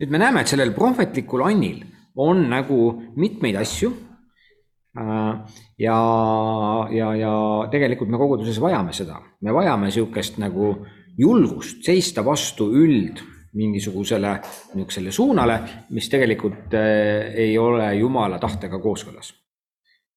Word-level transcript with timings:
nüüd 0.00 0.12
me 0.12 0.20
näeme, 0.20 0.42
et 0.42 0.52
sellel 0.52 0.74
prohvetlikul 0.76 1.44
Annil 1.46 1.80
on 2.16 2.48
nagu 2.50 2.80
mitmeid 3.16 3.56
asju. 3.60 3.92
ja, 5.78 5.96
ja, 6.88 7.08
ja 7.20 7.32
tegelikult 7.70 8.08
me 8.08 8.16
koguduses 8.16 8.60
vajame 8.60 8.94
seda, 8.96 9.18
me 9.44 9.52
vajame 9.52 9.90
niisugust 9.90 10.38
nagu 10.40 10.70
julgust 11.20 11.84
seista 11.84 12.24
vastu 12.24 12.70
üld 12.72 13.20
mingisugusele 13.56 14.30
niisugusele 14.74 15.12
suunale, 15.12 15.58
mis 15.90 16.08
tegelikult 16.12 16.74
eh, 16.76 17.32
ei 17.44 17.58
ole 17.58 17.94
Jumala 17.96 18.38
tahtega 18.38 18.80
kooskõlas. 18.80 19.34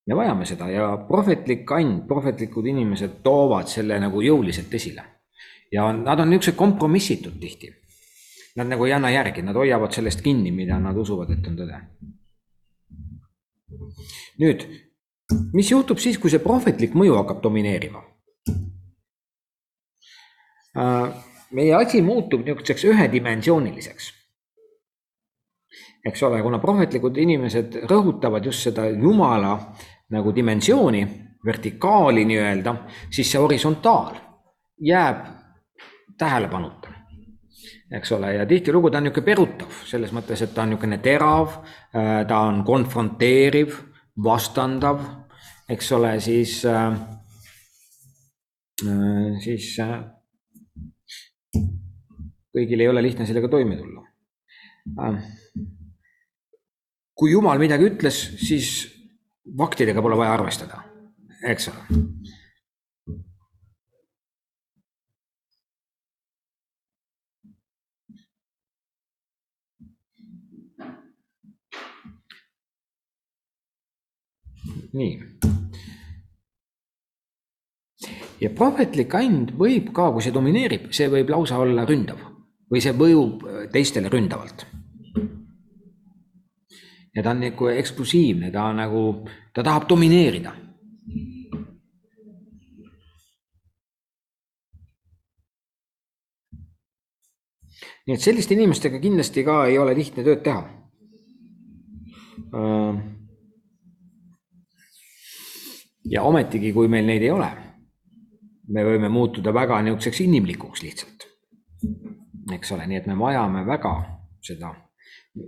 me 0.07 0.16
vajame 0.16 0.46
seda 0.46 0.70
ja 0.71 0.88
prohvetlik 1.07 1.71
and, 1.71 2.07
prohvetlikud 2.07 2.66
inimesed 2.66 3.20
toovad 3.23 3.68
selle 3.68 4.00
nagu 4.00 4.21
jõuliselt 4.21 4.73
esile. 4.73 5.04
ja 5.71 5.91
nad 5.93 6.20
on 6.20 6.30
niisugused 6.30 6.55
kompromissitud 6.55 7.39
tihti. 7.39 7.79
Nad 8.55 8.68
nagu 8.68 8.86
ei 8.86 8.93
anna 8.93 9.11
järgi, 9.13 9.43
nad 9.45 9.55
hoiavad 9.55 9.93
sellest 9.93 10.21
kinni, 10.25 10.52
mida 10.52 10.79
nad 10.82 10.97
usuvad, 10.97 11.29
et 11.36 11.47
on 11.47 11.57
tõde. 11.60 11.82
nüüd, 14.39 14.64
mis 15.54 15.69
juhtub 15.71 16.00
siis, 16.00 16.18
kui 16.18 16.32
see 16.32 16.41
prohvetlik 16.41 16.96
mõju 16.97 17.18
hakkab 17.19 17.43
domineerima? 17.43 18.01
Äh, 20.79 21.10
meie 21.51 21.75
asi 21.75 22.01
muutub 22.01 22.46
niisuguseks 22.46 22.86
ühedimensiooniliseks. 22.86 24.14
eks 26.05 26.24
ole, 26.24 26.41
kuna 26.41 26.60
prohvetlikud 26.60 27.18
inimesed 27.18 27.82
rõhutavad 27.89 28.46
just 28.46 28.63
seda 28.63 28.86
Jumala 28.89 29.57
nagu 30.10 30.32
dimensiooni, 30.36 31.02
vertikaali 31.46 32.23
nii-öelda, 32.25 32.75
siis 33.11 33.31
see 33.31 33.41
horisontaal 33.41 34.16
jääb 34.80 35.25
tähelepanuta. 36.17 36.78
Eks 37.92 38.11
ole, 38.11 38.34
ja 38.36 38.45
tihtilugu 38.45 38.92
ta 38.92 39.00
on 39.00 39.08
niisugune 39.08 39.25
perutav, 39.25 39.78
selles 39.89 40.11
mõttes, 40.14 40.44
et 40.45 40.53
ta 40.53 40.64
on 40.64 40.73
niisugune 40.73 41.00
terav, 41.03 41.56
äh, 41.95 42.11
ta 42.30 42.44
on 42.50 42.61
konfronteeriv, 42.67 43.80
vastandav, 44.23 45.02
eks 45.69 45.91
ole, 45.97 46.13
siis, 46.22 46.59
äh, 46.69 46.94
siis 49.44 49.73
kõigil 52.53 52.83
ei 52.83 52.89
ole 52.91 53.03
lihtne 53.03 53.28
sellega 53.28 53.50
toime 53.52 53.78
tulla. 53.80 54.06
Kui 57.19 57.33
Jumal 57.33 57.59
midagi 57.59 57.89
ütles, 57.89 58.17
siis 58.39 58.69
faktidega 59.58 60.02
pole 60.02 60.17
vaja 60.17 60.38
arvestada, 60.38 60.83
eks 61.44 61.69
ole. 61.73 62.00
Nii. 74.93 75.13
ja 78.39 78.49
prohvetlik 78.55 79.13
and 79.15 79.51
võib 79.59 79.91
ka, 79.93 80.09
kui 80.13 80.23
see 80.23 80.33
domineerib, 80.33 80.89
see 80.95 81.09
võib 81.11 81.29
lausa 81.33 81.59
olla 81.59 81.85
ründav 81.85 82.21
või 82.69 82.81
see 82.83 82.95
mõjub 82.95 83.43
äh, 83.45 83.67
teistele 83.73 84.09
ründavalt. 84.09 84.65
ja 87.15 87.23
ta 87.23 87.33
on 87.33 87.43
nagu 87.43 87.69
eksklusiivne, 87.73 88.51
ta 88.53 88.69
nagu, 88.73 89.27
ta 89.53 89.63
tahab 89.63 89.89
domineerida. 89.89 90.55
nii 98.09 98.15
et 98.17 98.23
selliste 98.25 98.55
inimestega 98.55 98.97
kindlasti 98.97 99.43
ka 99.45 99.67
ei 99.69 99.77
ole 99.77 99.93
lihtne 99.93 100.23
tööd 100.25 100.41
teha. 100.41 100.63
Ja 106.09 106.23
ometigi, 106.23 106.73
kui 106.73 106.88
meil 106.88 107.05
neid 107.05 107.21
ei 107.21 107.31
ole, 107.31 107.50
me 108.73 108.85
võime 108.85 109.09
muutuda 109.13 109.53
väga 109.53 109.81
niisuguseks 109.85 110.23
inimlikuks 110.25 110.81
lihtsalt 110.84 111.29
eks 112.56 112.72
ole, 112.72 112.88
nii 112.88 113.00
et 113.00 113.09
me 113.09 113.17
vajame 113.19 113.66
väga 113.67 113.94
seda 114.44 114.72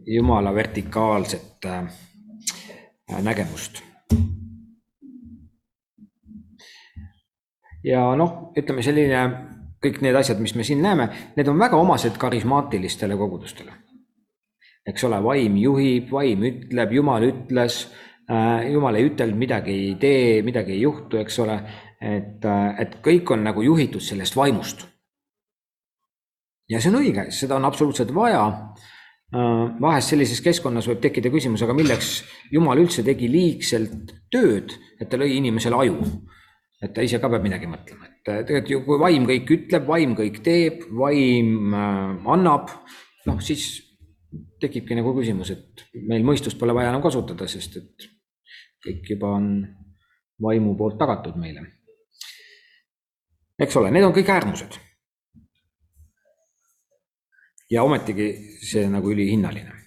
jumala 0.05 0.53
vertikaalset 0.55 1.65
äh, 1.65 1.87
nägemust. 3.21 3.83
ja 7.83 8.03
noh, 8.15 8.51
ütleme 8.57 8.83
selline, 8.85 9.21
kõik 9.81 10.03
need 10.05 10.15
asjad, 10.15 10.37
mis 10.39 10.53
me 10.53 10.63
siin 10.63 10.83
näeme, 10.85 11.07
need 11.35 11.47
on 11.49 11.57
väga 11.59 11.79
omased 11.81 12.19
karismaatilistele 12.21 13.17
kogudustele. 13.17 13.73
eks 14.85 15.03
ole, 15.03 15.23
vaim 15.23 15.57
juhib, 15.57 16.11
vaim 16.11 16.45
ütleb, 16.45 16.93
jumal 16.93 17.25
ütles 17.25 17.87
jumal 18.71 18.95
ei 18.95 19.09
ütelnud, 19.09 19.37
midagi 19.39 19.73
ei 19.73 19.95
tee, 19.99 20.41
midagi 20.45 20.75
ei 20.77 20.85
juhtu, 20.85 21.19
eks 21.19 21.39
ole, 21.43 21.57
et, 22.01 22.45
äh, 22.45 22.69
et 22.79 22.97
kõik 23.03 23.33
on 23.33 23.43
nagu 23.43 23.63
juhitud 23.65 24.03
sellest 24.03 24.37
vaimust 24.39 24.87
ja 26.71 26.79
see 26.79 26.91
on 26.91 27.01
õige, 27.01 27.27
seda 27.35 27.57
on 27.57 27.67
absoluutselt 27.67 28.13
vaja. 28.15 28.43
Äh, 29.31 29.65
vahest 29.79 30.11
sellises 30.11 30.41
keskkonnas 30.43 30.89
võib 30.91 31.01
tekkida 31.03 31.31
küsimus, 31.31 31.61
aga 31.63 31.75
milleks 31.75 32.17
Jumal 32.51 32.81
üldse 32.81 33.03
tegi 33.07 33.29
liigselt 33.31 34.11
tööd, 34.31 34.75
et 34.99 35.07
ta 35.11 35.19
lõi 35.19 35.37
inimesele 35.37 35.77
aju. 35.85 36.01
et 36.81 36.95
ta 36.95 37.03
ise 37.05 37.19
ka 37.21 37.29
peab 37.29 37.43
midagi 37.45 37.67
mõtlema, 37.69 38.07
et 38.07 38.23
tegelikult 38.25 38.69
ju 38.71 38.79
kui 38.87 38.97
vaim 38.97 39.25
kõik 39.29 39.51
ütleb, 39.53 39.83
vaim 39.85 40.15
kõik 40.17 40.39
teeb, 40.41 40.87
vaim 40.97 41.75
äh, 41.77 42.31
annab, 42.33 42.71
noh 43.29 43.37
siis 43.37 43.67
tekibki 44.59 44.97
nagu 44.97 45.13
küsimus, 45.13 45.51
et 45.53 45.83
meil 45.93 46.25
mõistust 46.25 46.57
pole 46.57 46.73
vaja 46.73 46.89
enam 46.89 47.03
kasutada, 47.05 47.45
sest 47.45 47.77
et 47.77 48.07
kõik 48.81 49.13
juba 49.13 49.35
on 49.37 49.51
vaimu 50.41 50.75
poolt 50.77 50.97
tagatud 50.97 51.35
meile. 51.37 51.65
eks 53.61 53.77
ole, 53.77 53.91
need 53.91 54.03
on 54.03 54.13
kõik 54.13 54.29
äärmused 54.33 54.79
ja 57.71 57.83
ometigi 57.83 58.31
see 58.65 58.89
nagu 58.89 59.11
ülihinnaline. 59.11 59.77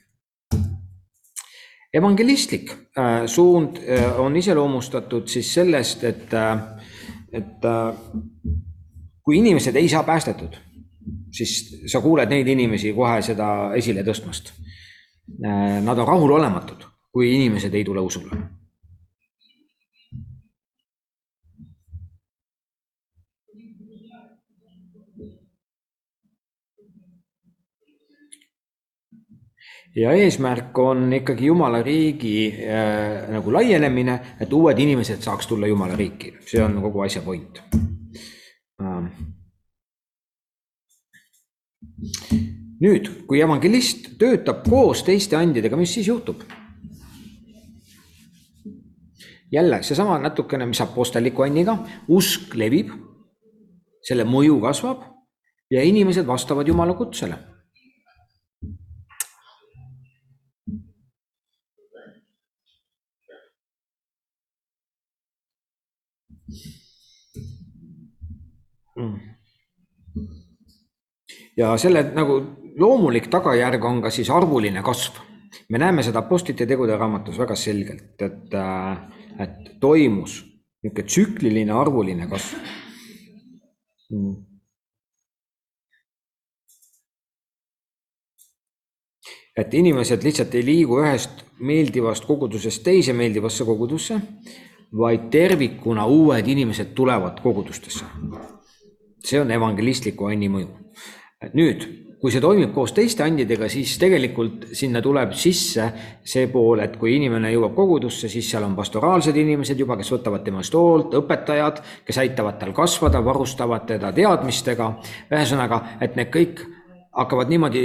evangelistlik 1.94 2.70
äh, 2.98 3.26
suund 3.26 3.76
äh, 3.76 4.20
on 4.20 4.36
iseloomustatud 4.36 5.28
siis 5.28 5.54
sellest, 5.54 6.04
et, 6.04 6.32
äh, 6.34 6.58
et 7.32 7.66
kui 9.22 9.38
inimesed 9.38 9.76
ei 9.76 9.88
saa 9.88 10.02
päästetud, 10.02 10.56
siis 11.32 11.82
sa 11.86 12.00
kuuled 12.00 12.30
neid 12.30 12.48
inimesi 12.48 12.92
kohe 12.92 13.22
seda 13.22 13.48
esile 13.74 14.02
tõstmast. 14.06 14.52
Nad 15.82 15.98
on 15.98 16.06
rahulolematud, 16.06 16.84
kui 17.12 17.30
inimesed 17.34 17.74
ei 17.74 17.84
tule 17.84 18.00
usule 18.04 18.36
ja 29.96 30.12
eesmärk 30.12 30.78
on 30.78 31.12
ikkagi 31.12 31.46
Jumala 31.46 31.82
riigi 31.82 32.48
äh, 32.50 33.28
nagu 33.30 33.52
laienemine, 33.52 34.18
et 34.40 34.52
uued 34.52 34.78
inimesed 34.78 35.22
saaks 35.22 35.46
tulla 35.46 35.66
Jumala 35.70 35.96
riiki, 35.96 36.34
see 36.46 36.62
on 36.62 36.80
kogu 36.82 37.04
asja 37.06 37.22
point. 37.22 37.62
Ähm.. 38.82 39.06
nüüd, 42.82 43.08
kui 43.28 43.40
evangelist 43.40 44.10
töötab 44.18 44.66
koos 44.68 45.04
teiste 45.06 45.38
andidega, 45.38 45.76
mis 45.76 45.94
siis 45.94 46.10
juhtub? 46.10 46.42
jälle 49.54 49.78
seesama 49.86 50.18
natukene, 50.18 50.66
mis 50.66 50.80
apostelliku 50.82 51.44
anniga, 51.44 51.76
usk 52.10 52.56
levib, 52.58 52.88
selle 54.02 54.26
mõju 54.26 54.58
kasvab 54.64 55.04
ja 55.70 55.84
inimesed 55.86 56.26
vastavad 56.26 56.66
Jumala 56.68 56.96
kutsele 56.98 57.38
ja 71.56 71.76
selle 71.78 72.02
nagu 72.14 72.40
loomulik 72.78 73.28
tagajärg 73.30 73.84
on 73.84 74.02
ka 74.02 74.10
siis 74.10 74.30
arvuline 74.30 74.82
kasv. 74.82 75.20
me 75.68 75.78
näeme 75.78 76.02
seda 76.02 76.18
Apostlite 76.18 76.66
tegude 76.66 76.96
raamatus 76.96 77.38
väga 77.38 77.54
selgelt, 77.54 78.22
et, 78.22 78.54
äh, 78.54 78.98
et 79.38 79.78
toimus 79.80 80.42
niisugune 80.82 81.06
tsükliline 81.06 81.72
arvuline 81.72 82.26
kasv. 82.28 82.56
Mm.. 84.10 84.34
et 89.56 89.74
inimesed 89.74 90.22
lihtsalt 90.22 90.54
ei 90.54 90.64
liigu 90.66 90.98
ühest 91.00 91.44
meeldivast 91.60 92.26
kogudusest 92.26 92.82
teise 92.84 93.12
meeldivasse 93.12 93.64
kogudusse, 93.64 94.18
vaid 94.98 95.30
tervikuna 95.30 96.06
uued 96.06 96.48
inimesed 96.48 96.90
tulevad 96.94 97.40
kogudustesse 97.42 98.04
see 99.24 99.40
on 99.40 99.50
evangelistliku 99.50 100.28
anni 100.30 100.48
mõju. 100.52 100.68
nüüd, 101.54 101.84
kui 102.20 102.32
see 102.32 102.40
toimib 102.40 102.70
koos 102.72 102.94
teiste 102.96 103.20
andidega, 103.20 103.66
siis 103.68 103.98
tegelikult 104.00 104.70
sinna 104.72 105.02
tuleb 105.04 105.34
sisse 105.36 105.90
see 106.24 106.46
pool, 106.48 106.80
et 106.80 106.94
kui 106.96 107.18
inimene 107.18 107.50
jõuab 107.52 107.74
kogudusse, 107.76 108.30
siis 108.32 108.48
seal 108.48 108.64
on 108.64 108.76
pastoraalsed 108.78 109.36
inimesed 109.36 109.80
juba, 109.80 109.98
kes 110.00 110.12
võtavad 110.14 110.44
temast 110.46 110.72
hoolt, 110.72 111.18
õpetajad, 111.20 111.82
kes 112.06 112.22
aitavad 112.24 112.56
tal 112.62 112.72
kasvada, 112.72 113.20
varustavad 113.24 113.84
teda 113.90 114.12
teadmistega. 114.16 114.88
ühesõnaga, 115.28 115.82
et 116.00 116.16
need 116.16 116.32
kõik 116.32 116.64
hakkavad 117.12 117.52
niimoodi 117.52 117.84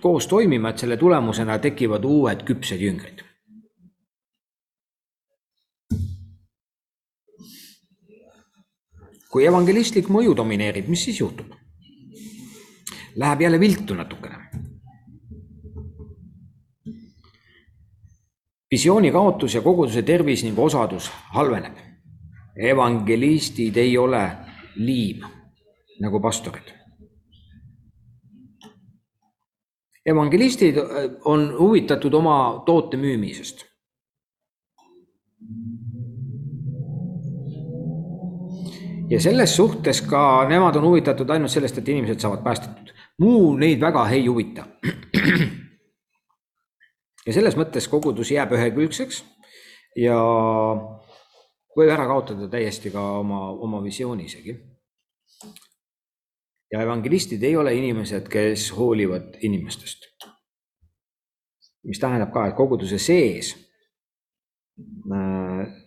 koos 0.00 0.26
toimima, 0.32 0.72
et 0.72 0.80
selle 0.80 0.96
tulemusena 0.96 1.58
tekivad 1.58 2.04
uued 2.04 2.42
küpsed 2.48 2.80
jüngrid. 2.80 3.20
Kui 9.34 9.48
evangelistlik 9.50 10.06
mõju 10.14 10.36
domineerib, 10.38 10.86
mis 10.86 11.08
siis 11.08 11.18
juhtub? 11.18 11.50
läheb 13.16 13.40
jälle 13.40 13.60
viltu 13.60 13.94
natukene. 13.94 14.36
visiooni 18.70 19.10
kaotus 19.12 19.54
ja 19.54 19.62
koguduse 19.62 20.02
tervis 20.02 20.44
ning 20.44 20.58
osadus 20.58 21.10
halveneb. 21.34 21.74
evangelistid 22.56 23.76
ei 23.76 23.98
ole 23.98 24.22
liim 24.76 25.26
nagu 26.00 26.20
pastorid. 26.20 26.70
evangelistid 30.06 30.78
on 31.24 31.58
huvitatud 31.58 32.14
oma 32.14 32.62
toote 32.66 32.96
müümisest. 32.96 33.73
Ja 39.10 39.20
selles 39.20 39.56
suhtes 39.56 40.02
ka 40.02 40.44
nemad 40.48 40.76
on 40.76 40.88
huvitatud 40.88 41.30
ainult 41.30 41.50
sellest, 41.50 41.78
et 41.78 41.88
inimesed 41.88 42.20
saavad 42.20 42.42
päästetud 42.44 42.94
muu 43.18 43.56
neid 43.56 43.80
väga 43.80 44.08
ei 44.10 44.26
huvita. 44.26 44.66
ja 47.26 47.32
selles 47.32 47.56
mõttes 47.56 47.88
kogudus 47.90 48.30
jääb 48.34 48.52
ühekülgseks 48.56 49.22
ja 49.96 50.18
võib 51.74 51.90
ära 51.90 52.06
kaotada 52.10 52.48
täiesti 52.50 52.92
ka 52.94 53.02
oma, 53.20 53.48
oma 53.50 53.82
visiooni 53.84 54.26
isegi. 54.26 54.56
ja 56.72 56.82
evangelistid 56.82 57.42
ei 57.42 57.56
ole 57.56 57.74
inimesed, 57.74 58.28
kes 58.28 58.72
hoolivad 58.76 59.38
inimestest. 59.40 60.10
mis 61.84 62.00
tähendab 62.00 62.32
ka, 62.32 62.46
et 62.48 62.56
koguduse 62.56 62.98
sees 62.98 63.54
äh, 65.12 65.83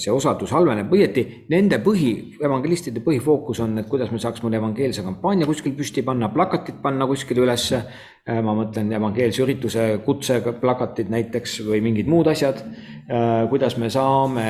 see 0.00 0.12
osadus 0.12 0.52
halveneb, 0.52 0.90
õieti 0.92 1.22
nende 1.52 1.78
põhi, 1.84 2.10
evangelistide 2.42 3.00
põhifookus 3.04 3.62
on, 3.64 3.78
et 3.80 3.88
kuidas 3.88 4.10
me 4.12 4.20
saaks 4.20 4.42
mõne 4.44 4.58
evangeelse 4.60 5.04
kampaania 5.06 5.48
kuskil 5.48 5.72
püsti 5.78 6.04
panna, 6.06 6.28
plakatid 6.34 6.82
panna 6.82 7.08
kuskile 7.08 7.44
ülesse. 7.44 7.80
Äh, 8.26 8.42
ma 8.44 8.56
mõtlen 8.58 8.90
evangeelse 8.92 9.44
ürituse 9.44 9.86
kutsega 10.04 10.56
plakatid 10.60 11.12
näiteks 11.12 11.60
või 11.68 11.80
mingid 11.84 12.10
muud 12.10 12.28
asjad. 12.32 12.60
Äh, 12.60 13.46
kuidas 13.52 13.78
me 13.80 13.90
saame 13.92 14.48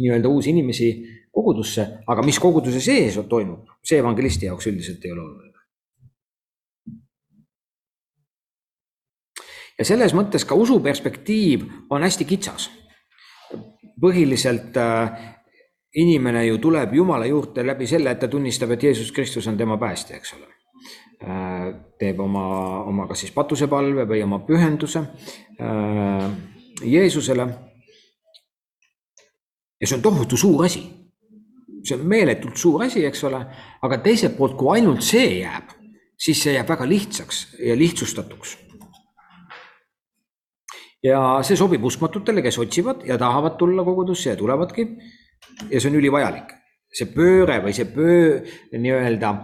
nii-öelda 0.00 0.32
uusi 0.32 0.50
inimesi 0.54 0.90
kogudusse, 1.30 1.86
aga 2.10 2.24
mis 2.26 2.40
koguduse 2.42 2.80
sees 2.82 3.20
toimub, 3.28 3.68
see 3.84 4.00
evangelisti 4.00 4.48
jaoks 4.48 4.66
üldiselt 4.72 5.04
ei 5.04 5.14
ole 5.14 5.24
oluline. 5.26 5.46
ja 9.80 9.86
selles 9.88 10.12
mõttes 10.12 10.44
ka 10.44 10.52
usu 10.60 10.76
perspektiiv 10.84 11.62
on 11.88 12.04
hästi 12.04 12.26
kitsas 12.28 12.66
põhiliselt 14.00 14.76
äh, 14.76 15.10
inimene 15.94 16.44
ju 16.46 16.58
tuleb 16.58 16.94
Jumala 16.94 17.26
juurde 17.26 17.64
läbi 17.66 17.86
selle, 17.86 18.10
et 18.10 18.20
ta 18.20 18.28
tunnistab, 18.28 18.70
et 18.70 18.82
Jeesus 18.82 19.12
Kristus 19.12 19.48
on 19.48 19.56
tema 19.58 19.78
päästja, 19.78 20.16
eks 20.16 20.34
ole. 20.34 20.46
Äh, 21.20 21.66
teeb 22.00 22.20
oma, 22.20 22.44
oma 22.88 23.06
kas 23.08 23.26
siis 23.26 23.34
patusepalve 23.36 24.06
või 24.08 24.22
oma 24.24 24.38
pühenduse 24.46 25.02
äh, 25.60 26.30
Jeesusele. 26.84 27.46
ja 29.80 29.86
see 29.86 29.96
on 29.96 30.02
tohutu 30.02 30.36
suur 30.36 30.64
asi. 30.64 30.80
see 31.84 31.96
on 31.96 32.06
meeletult 32.06 32.56
suur 32.56 32.82
asi, 32.84 33.04
eks 33.04 33.24
ole, 33.24 33.44
aga 33.82 33.98
teiselt 33.98 34.36
poolt, 34.36 34.56
kui 34.56 34.78
ainult 34.78 35.02
see 35.04 35.40
jääb, 35.40 35.76
siis 36.16 36.42
see 36.42 36.56
jääb 36.56 36.68
väga 36.68 36.88
lihtsaks 36.88 37.46
ja 37.58 37.76
lihtsustatuks 37.76 38.56
ja 41.02 41.20
see 41.46 41.56
sobib 41.56 41.84
uskmatutele, 41.84 42.42
kes 42.42 42.58
otsivad 42.58 43.04
ja 43.08 43.18
tahavad 43.18 43.56
tulla 43.58 43.84
kogudusse 43.84 44.30
ja 44.30 44.36
tulevadki. 44.36 44.88
ja 45.70 45.80
see 45.80 45.90
on 45.90 45.96
ülivajalik, 45.96 46.52
see 46.92 47.08
pööre 47.14 47.60
või 47.64 47.72
see 47.72 47.88
pöö 47.88 48.40
nii-öelda 48.76 49.34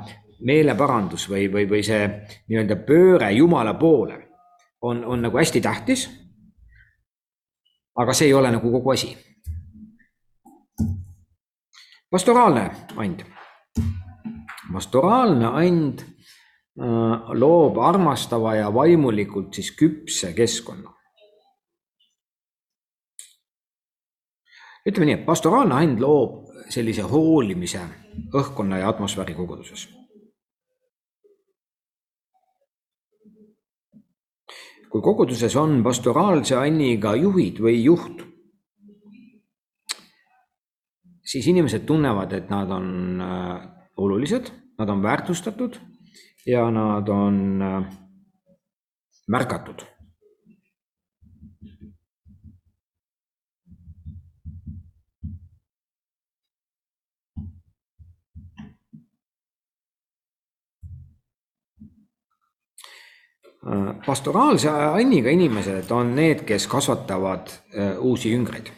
meeleparandus 0.44 1.28
või, 1.30 1.46
või, 1.52 1.64
või 1.68 1.82
see 1.84 2.04
nii-öelda 2.48 2.76
pööre 2.86 3.32
Jumala 3.32 3.74
poole 3.74 4.18
on, 4.82 5.04
on 5.04 5.22
nagu 5.22 5.38
hästi 5.38 5.60
tähtis. 5.60 6.08
aga 7.96 8.12
see 8.12 8.28
ei 8.28 8.34
ole 8.34 8.50
nagu 8.50 8.72
kogu 8.72 8.90
asi. 8.90 9.16
pastoraalne 12.10 12.70
and. 12.96 13.24
pastoraalne 14.72 15.46
and 15.46 16.00
äh, 16.80 17.32
loob 17.32 17.78
armastava 17.78 18.54
ja 18.54 18.74
vaimulikult 18.74 19.54
siis 19.54 19.72
küpse 19.72 20.32
keskkonna 20.32 20.95
ütleme 24.86 25.06
nii, 25.10 25.18
et 25.20 25.26
pastoraalne 25.26 25.74
and 25.82 26.00
loob 26.00 26.46
sellise 26.70 27.02
hoolimise 27.06 27.82
õhkkonna 28.34 28.82
ja 28.82 28.90
atmosfääri 28.94 29.34
koguduses. 29.34 29.88
kui 34.86 35.02
koguduses 35.02 35.52
on 35.60 35.82
pastoraalse 35.84 36.54
anniga 36.56 37.10
juhid 37.18 37.58
või 37.60 37.82
juht, 37.82 38.22
siis 41.20 41.48
inimesed 41.50 41.84
tunnevad, 41.84 42.32
et 42.32 42.48
nad 42.48 42.70
on 42.72 43.20
äh, 43.20 43.58
olulised, 44.00 44.48
nad 44.78 44.88
on 44.88 45.02
väärtustatud 45.02 45.76
ja 46.46 46.70
nad 46.70 47.10
on 47.12 47.62
äh, 47.62 47.90
märgatud 49.28 49.84
pastoraalse 64.06 64.70
anniga 64.70 65.30
inimesed 65.30 65.90
on 65.90 66.14
need, 66.14 66.44
kes 66.46 66.66
kasvatavad 66.70 67.50
äh, 67.50 67.98
uusi 67.98 68.30
jüngreid. 68.30 68.70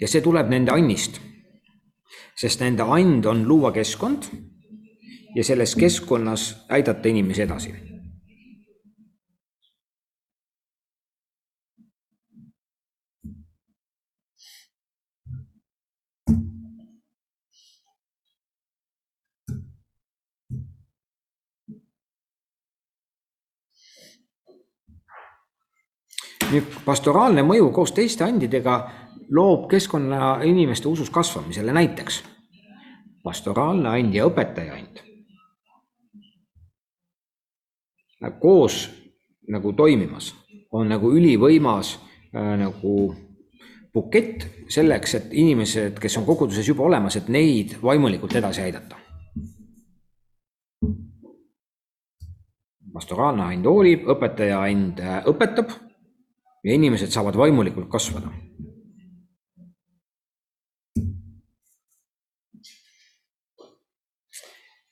ja 0.00 0.08
see 0.08 0.20
tuleb 0.20 0.50
nende 0.50 0.72
annist. 0.72 1.20
sest 2.36 2.60
nende 2.60 2.82
and 2.82 3.24
on 3.24 3.48
luua 3.48 3.72
keskkond 3.72 4.30
ja 5.34 5.44
selles 5.44 5.74
keskkonnas 5.74 6.66
aidata 6.68 7.08
inimesi 7.08 7.42
edasi 7.42 7.74
nüüd 26.52 26.78
pastoraalne 26.84 27.42
mõju 27.46 27.70
koos 27.74 27.92
teiste 27.96 28.24
andidega 28.24 28.76
loob 29.34 29.66
keskkonna 29.70 30.38
inimeste 30.46 30.88
usus 30.88 31.10
kasvamisele, 31.10 31.72
näiteks 31.72 32.22
pastoraalne 33.26 33.88
and 33.98 34.14
ja 34.14 34.26
õpetaja 34.28 34.78
and. 34.78 35.02
koos 38.40 38.88
nagu 39.48 39.72
toimimas 39.72 40.34
on 40.72 40.88
nagu 40.88 41.10
ülivõimas 41.14 41.96
äh, 42.34 42.54
nagu 42.58 43.14
bukett 43.94 44.46
selleks, 44.68 45.14
et 45.14 45.32
inimesed, 45.32 45.98
kes 46.02 46.16
on 46.18 46.26
koguduses 46.26 46.68
juba 46.68 46.84
olemas, 46.84 47.16
et 47.16 47.28
neid 47.28 47.76
vaimulikult 47.82 48.34
edasi 48.36 48.62
aidata. 48.62 49.02
pastoraalne 52.96 53.50
and 53.52 53.66
hoolib, 53.68 54.06
õpetaja 54.08 54.62
and 54.70 55.00
äh, 55.04 55.18
õpetab 55.28 55.74
ja 56.66 56.74
inimesed 56.74 57.14
saavad 57.14 57.38
vaimulikult 57.38 57.88
kasvada. 57.90 58.32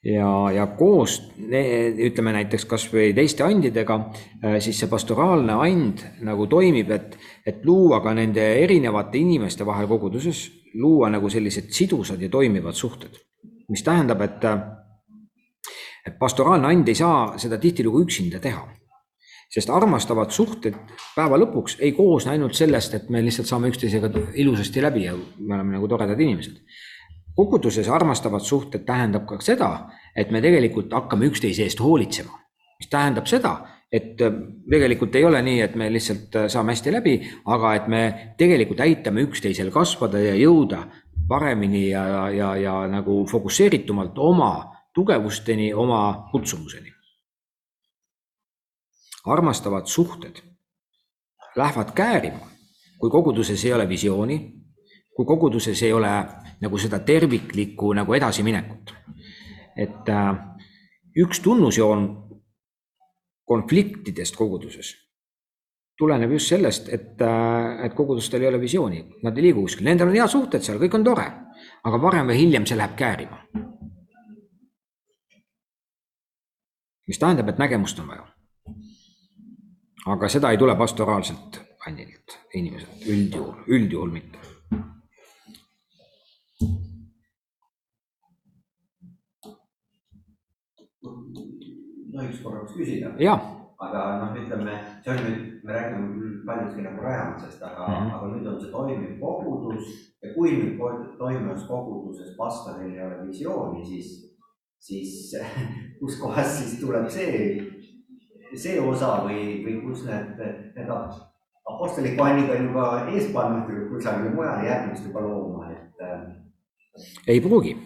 ja, 0.04 0.50
ja 0.52 0.66
koos 0.76 1.16
ütleme 1.40 2.34
näiteks 2.36 2.66
kasvõi 2.68 3.12
teiste 3.16 3.44
andidega, 3.46 3.96
äh, 4.44 4.58
siis 4.60 4.78
see 4.82 4.90
pastoraalne 4.90 5.56
and 5.64 6.04
nagu 6.26 6.46
toimib, 6.50 6.92
et, 6.92 7.16
et 7.46 7.64
luua 7.64 8.02
ka 8.04 8.12
nende 8.16 8.44
erinevate 8.60 9.18
inimeste 9.18 9.66
vahel 9.66 9.88
koguduses, 9.88 10.44
luua 10.80 11.08
nagu 11.10 11.30
sellised 11.32 11.72
sidusad 11.72 12.20
ja 12.20 12.28
toimivad 12.28 12.76
suhted, 12.76 13.16
mis 13.72 13.82
tähendab, 13.86 14.20
et 14.28 14.48
et 16.04 16.18
pastoraalne 16.20 16.68
and 16.68 16.88
ei 16.88 16.94
saa 16.94 17.38
seda 17.40 17.56
tihtilugu 17.58 18.02
üksinda 18.04 18.40
teha. 18.40 18.66
Sest 19.54 19.70
armastavad 19.70 20.32
suhted 20.34 20.74
päeva 21.14 21.38
lõpuks 21.38 21.78
ei 21.84 21.92
koosne 21.94 22.34
ainult 22.34 22.56
sellest, 22.58 22.94
et 22.98 23.10
me 23.10 23.22
lihtsalt 23.22 23.48
saame 23.50 23.70
üksteisega 23.70 24.10
ilusasti 24.42 24.82
läbi 24.82 25.06
ja 25.06 25.14
me 25.14 25.54
oleme 25.54 25.76
nagu 25.76 25.88
toredad 25.88 26.20
inimesed. 26.20 26.58
koguduses 27.34 27.88
armastavad 27.88 28.42
suhted 28.46 28.84
tähendab 28.86 29.26
ka 29.26 29.40
seda, 29.42 29.88
et 30.16 30.30
me 30.30 30.40
tegelikult 30.40 30.92
hakkame 30.94 31.26
üksteise 31.26 31.64
eest 31.66 31.80
hoolitsema, 31.82 32.36
mis 32.78 32.90
tähendab 32.90 33.26
seda, 33.26 33.56
et 33.92 34.14
tegelikult 34.70 35.14
ei 35.14 35.24
ole 35.24 35.42
nii, 35.42 35.60
et 35.60 35.74
me 35.74 35.90
lihtsalt 35.92 36.38
saame 36.50 36.74
hästi 36.74 36.92
läbi, 36.94 37.14
aga 37.46 37.74
et 37.74 37.88
me 37.88 38.02
tegelikult 38.38 38.80
aitame 38.86 39.26
üksteisel 39.26 39.70
kasvada 39.74 40.22
ja 40.22 40.34
jõuda 40.38 40.84
paremini 41.28 41.88
ja, 41.90 42.30
ja, 42.30 42.56
ja 42.56 42.74
nagu 42.90 43.24
fokusseeritumalt 43.30 44.18
oma 44.18 44.52
tugevusteni, 44.94 45.72
oma 45.74 46.28
kutsumuseni. 46.32 46.93
Armastavad 49.24 49.86
suhted. 49.86 50.42
Lähevad 51.56 51.92
käärima, 51.94 52.48
kui 52.98 53.10
koguduses 53.10 53.64
ei 53.64 53.72
ole 53.72 53.88
visiooni, 53.88 54.54
kui 55.16 55.26
koguduses 55.26 55.82
ei 55.82 55.92
ole 55.92 56.10
nagu 56.60 56.78
seda 56.78 56.98
terviklikku 56.98 57.92
nagu 57.92 58.14
edasiminekut. 58.14 58.94
et 59.76 60.08
äh, 60.08 60.36
üks 61.18 61.40
tunnusjoon 61.40 62.02
konfliktidest 63.44 64.36
koguduses 64.36 65.04
tuleneb 65.98 66.32
just 66.32 66.50
sellest, 66.50 66.88
et, 66.88 67.20
äh, 67.22 67.84
et 67.86 67.94
kogudustel 67.94 68.42
ei 68.42 68.48
ole 68.48 68.60
visiooni, 68.60 69.04
nad 69.22 69.36
ei 69.36 69.48
liigu 69.48 69.62
kuskil, 69.62 69.86
nendel 69.86 70.10
on 70.10 70.18
head 70.18 70.30
suhted 70.30 70.64
seal, 70.64 70.80
kõik 70.82 70.98
on 70.98 71.06
tore, 71.06 71.26
aga 71.84 72.00
varem 72.02 72.30
või 72.30 72.40
hiljem 72.42 72.66
see 72.66 72.78
läheb 72.78 72.96
käärima. 72.98 73.40
Mis 77.08 77.20
tähendab, 77.20 77.48
et 77.52 77.60
nägemust 77.60 77.98
on 78.00 78.08
vaja. 78.08 78.33
Aga 80.06 80.28
seda 80.28 80.50
ei 80.50 80.58
tule 80.58 80.76
pastoraalselt 80.76 81.60
kandilt 81.84 82.38
inimeselt, 82.54 83.06
üldjuhul, 83.06 83.54
üldjuhul 83.66 84.10
mitte. 84.12 84.38
tohiks 92.14 92.40
korraks 92.42 92.72
küsida? 92.78 93.10
aga 93.84 94.02
noh, 94.20 94.36
ütleme, 94.38 94.74
see 95.02 95.12
on 95.12 95.18
nüüd, 95.24 95.40
me 95.66 95.74
räägime 95.74 96.12
küll 96.14 96.36
paljuski 96.46 96.84
nagu 96.84 97.02
rajamisest, 97.02 97.62
aga 97.62 97.86
mm, 97.88 97.94
-hmm. 97.94 98.12
aga 98.16 98.28
nüüd 98.32 98.46
on 98.52 98.60
see 98.60 98.70
toimiv 98.70 99.16
kogudus 99.20 99.88
ja 100.22 100.34
kui 100.34 100.52
nüüd 100.60 100.78
toimivas 101.18 101.66
koguduses 101.68 102.36
pastoril 102.38 102.94
ei 102.94 103.02
ole 103.06 103.26
visiooni, 103.26 103.84
siis 103.84 104.12
siis 104.84 105.34
kuskohast 106.00 106.58
siis 106.60 106.80
tuleb 106.80 107.08
see, 107.10 107.73
see 108.58 108.78
osa 108.80 109.18
või, 109.24 109.62
või 109.64 109.80
kus 109.82 110.04
need, 110.08 110.38
need 110.76 110.90
apostliku 110.90 112.24
anniga 112.24 112.56
on 112.56 112.68
juba 112.68 112.86
ees 113.12 113.28
pannud 113.34 113.68
kusagile 113.90 114.32
mujale 114.34 114.68
järgmist 114.68 115.06
juba 115.08 115.22
looma, 115.24 115.70
et. 115.72 116.02
Äh, 116.04 117.04
ei 117.26 117.40
pruugi, 117.40 117.76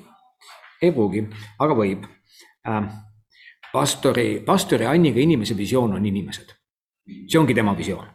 ei 0.83 0.93
pruugi, 0.93 1.25
aga 1.59 1.77
võib 1.77 2.07
äh,. 2.69 2.89
pastori, 3.73 4.41
pastori 4.45 4.87
Anniga 4.87 5.21
inimese 5.21 5.57
visioon 5.57 5.95
on 5.95 6.07
inimesed. 6.07 6.55
see 7.29 7.39
ongi 7.39 7.55
tema 7.55 7.77
visioon. 7.77 8.07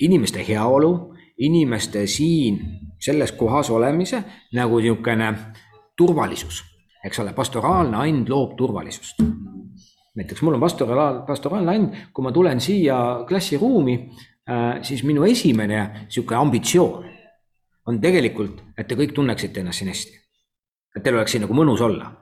inimeste 0.00 0.44
heaolu, 0.48 1.14
inimeste 1.38 2.06
siin 2.06 2.60
selles 2.98 3.32
kohas 3.32 3.70
olemise 3.70 4.22
nagu 4.52 4.78
niisugune 4.80 5.34
turvalisus 5.96 6.64
eks 7.06 7.20
ole, 7.22 7.32
pastoraalne 7.32 7.96
and 7.96 8.28
loob 8.28 8.56
turvalisust. 8.56 9.22
Näiteks 10.16 10.42
mul 10.42 10.56
on 10.56 10.60
pastoraal, 10.60 11.20
pastoraalne 11.26 11.74
and, 11.76 11.96
kui 12.12 12.24
ma 12.24 12.32
tulen 12.32 12.60
siia 12.60 12.96
klassiruumi, 13.28 13.96
äh, 14.50 14.82
siis 14.82 15.04
minu 15.04 15.24
esimene 15.24 16.06
sihuke 16.08 16.34
ambitsioon 16.34 17.04
on 17.86 18.00
tegelikult, 18.00 18.62
et 18.78 18.88
te 18.88 18.96
kõik 18.98 19.12
tunneksite 19.14 19.60
ennast 19.60 19.82
siin 19.82 19.92
hästi. 19.92 20.22
et 20.96 21.02
teil 21.04 21.16
oleks 21.16 21.32
siin 21.32 21.42
nagu 21.44 21.54
mõnus 21.54 21.80
olla. 21.80 22.12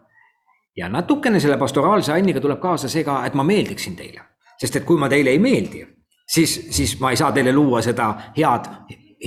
ja 0.76 0.88
natukene 0.88 1.40
selle 1.40 1.56
pastoraalse 1.56 2.12
anniga 2.12 2.40
tuleb 2.40 2.60
kaasa 2.60 2.88
see 2.88 3.04
ka, 3.04 3.24
et 3.26 3.34
ma 3.34 3.44
meeldiksin 3.44 3.96
teile, 3.96 4.20
sest 4.60 4.76
et 4.76 4.84
kui 4.84 4.98
ma 4.98 5.08
teile 5.08 5.30
ei 5.30 5.38
meeldi, 5.38 5.86
siis, 6.26 6.66
siis 6.70 7.00
ma 7.00 7.10
ei 7.10 7.16
saa 7.16 7.32
teile 7.32 7.52
luua 7.52 7.82
seda 7.82 8.14
head 8.36 8.70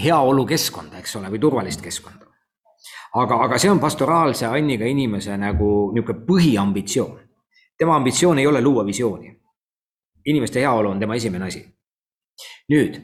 heaolukeskkonda, 0.04 0.98
eks 0.98 1.16
ole, 1.16 1.30
või 1.32 1.40
turvalist 1.40 1.82
keskkonda 1.82 2.28
aga, 3.14 3.40
aga 3.46 3.60
see 3.62 3.72
on 3.72 3.80
pastoraalse 3.80 4.48
anniga 4.50 4.88
inimese 4.88 5.38
nagu 5.40 5.92
niisugune 5.96 6.26
põhiambitsioon. 6.28 7.26
Tema 7.77 7.96
ambitsioon 7.96 8.39
ei 8.39 8.48
ole 8.48 8.62
luua 8.62 8.86
visiooni. 8.86 9.38
inimeste 10.25 10.60
heaolu 10.60 10.89
on 10.89 11.00
tema 11.00 11.15
esimene 11.15 11.46
asi. 11.46 11.65
nüüd, 12.72 13.00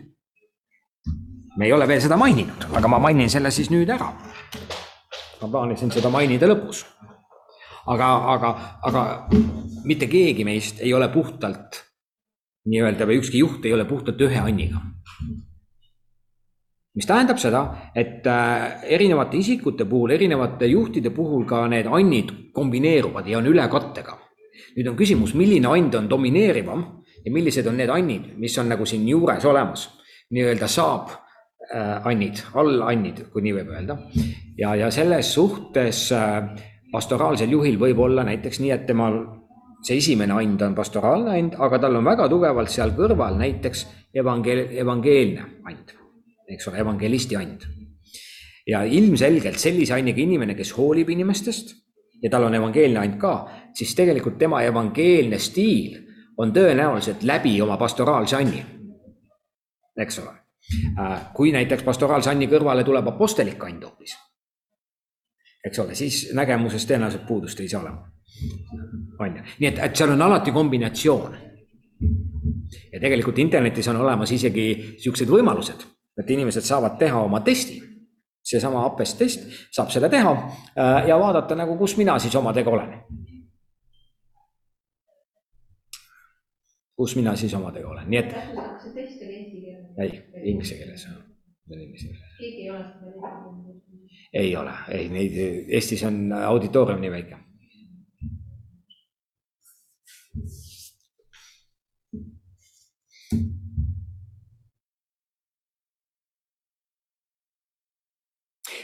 me 1.58 1.66
ei 1.66 1.74
ole 1.74 1.88
veel 1.88 2.02
seda 2.02 2.18
maininud, 2.18 2.68
aga 2.74 2.88
ma 2.88 3.00
mainin 3.00 3.30
selle 3.30 3.52
siis 3.52 3.70
nüüd 3.70 3.90
ära. 3.90 4.12
ma 5.42 5.48
plaanisin 5.48 5.92
seda 5.92 6.10
mainida 6.10 6.48
lõpus. 6.48 6.86
aga, 7.86 8.10
aga, 8.34 8.54
aga 8.82 9.28
mitte 9.84 10.08
keegi 10.08 10.46
meist 10.46 10.82
ei 10.82 10.94
ole 10.94 11.10
puhtalt 11.10 11.84
nii-öelda 12.66 13.06
või 13.06 13.20
ükski 13.20 13.40
juht 13.40 13.66
ei 13.66 13.74
ole 13.74 13.86
puhtalt 13.86 14.22
ühe 14.22 14.40
anniga 14.40 14.80
mis 16.94 17.08
tähendab 17.10 17.40
seda, 17.42 17.64
et 17.96 18.28
äh, 18.30 18.84
erinevate 18.96 19.38
isikute 19.38 19.86
puhul, 19.90 20.14
erinevate 20.14 20.70
juhtide 20.70 21.10
puhul 21.10 21.46
ka 21.50 21.66
need 21.68 21.90
annid 21.90 22.34
kombineeruvad 22.54 23.28
ja 23.28 23.40
on 23.40 23.50
ülekattega. 23.50 24.18
Nüüd 24.78 24.90
on 24.90 24.98
küsimus, 24.98 25.34
milline 25.38 25.70
and 25.70 25.96
on 25.96 26.10
domineerivam 26.10 26.86
ja 27.24 27.32
millised 27.32 27.68
on 27.70 27.78
need 27.80 27.92
annid, 27.94 28.34
mis 28.40 28.58
on 28.60 28.72
nagu 28.72 28.86
siin 28.90 29.06
juures 29.08 29.46
olemas, 29.46 29.88
nii-öelda 30.34 30.68
saab 30.72 31.14
äh, 31.14 32.08
annid, 32.10 32.42
allannid, 32.60 33.28
kui 33.34 33.46
nii 33.46 33.56
võib 33.60 33.74
öelda. 33.76 33.98
ja, 34.58 34.76
ja 34.80 34.92
selles 34.92 35.34
suhtes 35.34 36.06
äh, 36.16 36.50
pastoraalsel 36.92 37.52
juhil 37.54 37.80
võib 37.82 38.02
olla 38.06 38.26
näiteks 38.28 38.62
nii, 38.64 38.74
et 38.76 38.86
temal 38.90 39.20
see 39.84 40.00
esimene 40.00 40.36
and 40.40 40.62
on 40.64 40.76
pastoraalne 40.76 41.38
and, 41.40 41.56
aga 41.60 41.80
tal 41.84 42.00
on 42.00 42.08
väga 42.08 42.30
tugevalt 42.32 42.72
seal 42.72 42.94
kõrval 42.98 43.38
näiteks 43.40 43.86
evangeel-, 44.16 44.70
evangeelne 44.80 45.48
and 45.70 45.96
eks 46.54 46.68
ole, 46.70 46.80
evangelisti 46.84 47.40
and. 47.40 47.66
ja 48.68 48.84
ilmselgelt 48.88 49.60
sellise 49.60 49.96
anniga 49.98 50.22
inimene, 50.24 50.56
kes 50.56 50.72
hoolib 50.78 51.10
inimestest 51.12 51.76
ja 52.24 52.30
tal 52.30 52.44
on 52.44 52.56
evangeelne 52.56 53.00
and 53.00 53.18
ka, 53.22 53.34
siis 53.74 53.96
tegelikult 53.96 54.38
tema 54.38 54.62
evangeelne 54.64 55.40
stiil 55.40 56.00
on 56.38 56.54
tõenäoliselt 56.54 57.24
läbi 57.24 57.62
oma 57.62 57.78
pastoraalse 57.78 58.36
anni. 58.36 58.66
eks 59.98 60.20
ole, 60.20 60.34
äh, 61.00 61.34
kui 61.34 61.52
näiteks 61.52 61.84
pastoraalse 61.84 62.30
anni 62.30 62.48
kõrvale 62.48 62.84
tuleb 62.84 63.08
apostelik 63.08 63.64
and 63.64 63.84
hoopis, 63.84 64.16
eks 65.66 65.80
ole, 65.80 65.96
siis 65.96 66.30
nägemuses 66.34 66.86
tõenäoliselt 66.86 67.28
puudust 67.28 67.60
ei 67.60 67.70
saa 67.70 67.82
olema. 67.82 68.10
on 69.20 69.38
ju, 69.38 69.44
nii 69.60 69.68
et, 69.68 69.80
et 69.80 69.96
seal 69.96 70.10
on 70.10 70.22
alati 70.22 70.52
kombinatsioon. 70.52 71.38
ja 72.94 73.00
tegelikult 73.00 73.40
internetis 73.40 73.88
on 73.88 73.98
olemas 74.02 74.32
isegi 74.32 74.96
siuksed 74.98 75.30
võimalused 75.30 75.94
et 76.18 76.30
inimesed 76.30 76.66
saavad 76.66 76.98
teha 77.00 77.22
oma 77.26 77.42
testi. 77.42 77.82
Seesama 78.44 78.86
APES 78.86 79.14
test, 79.20 79.46
saab 79.72 79.92
selle 79.94 80.10
teha 80.12 80.32
äh, 80.34 81.08
ja 81.08 81.20
vaadata 81.20 81.56
nagu, 81.56 81.78
kus 81.80 81.98
mina 81.98 82.18
siis 82.20 82.36
omadega 82.36 82.72
olen. 82.72 82.98
kus 86.96 87.16
mina 87.16 87.36
siis 87.36 87.54
omadega 87.58 87.90
olen, 87.90 88.10
nii 88.10 88.20
et. 88.20 88.36
see 88.84 88.92
test 88.96 89.24
oli 89.26 89.38
eesti 89.38 89.62
keeles? 89.62 89.88
ei, 89.98 90.20
inglise 90.52 90.76
keeles. 90.78 91.08
keegi 91.70 92.62
ei 92.62 92.70
ole 92.70 92.84
seda 92.84 93.16
teinud? 93.16 93.80
ei 94.34 94.56
ole, 94.56 94.76
ei 94.90 95.10
neid, 95.10 95.40
Eestis 95.68 96.04
on 96.08 96.20
auditoorium 96.34 97.02
nii 97.02 97.12
väike 97.12 97.40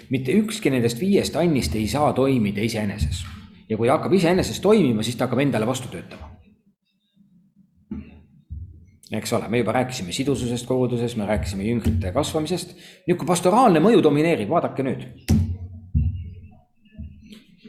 mitte 0.10 0.34
ükski 0.34 0.72
nendest 0.74 1.00
viiest 1.00 1.36
annist 1.38 1.76
ei 1.76 1.88
saa 1.88 2.14
toimida 2.14 2.62
iseeneses. 2.62 3.26
ja 3.70 3.78
kui 3.78 3.88
hakkab 3.88 4.14
iseenesest 4.14 4.62
toimima, 4.62 5.04
siis 5.04 5.16
ta 5.16 5.28
hakkab 5.28 5.40
endale 5.46 5.68
vastu 5.68 5.88
töötama. 5.88 6.30
eks 9.12 9.34
ole, 9.34 9.48
me 9.48 9.58
juba 9.58 9.72
rääkisime 9.72 10.12
sidususest 10.12 10.68
koguduses, 10.68 11.16
me 11.16 11.26
rääkisime 11.26 11.64
jüngrite 11.64 12.12
kasvamisest. 12.12 12.76
nüüd, 13.08 13.18
kui 13.18 13.28
pastoraalne 13.28 13.80
mõju 13.80 14.04
domineerib, 14.04 14.50
vaadake 14.50 14.84
nüüd. 14.84 15.08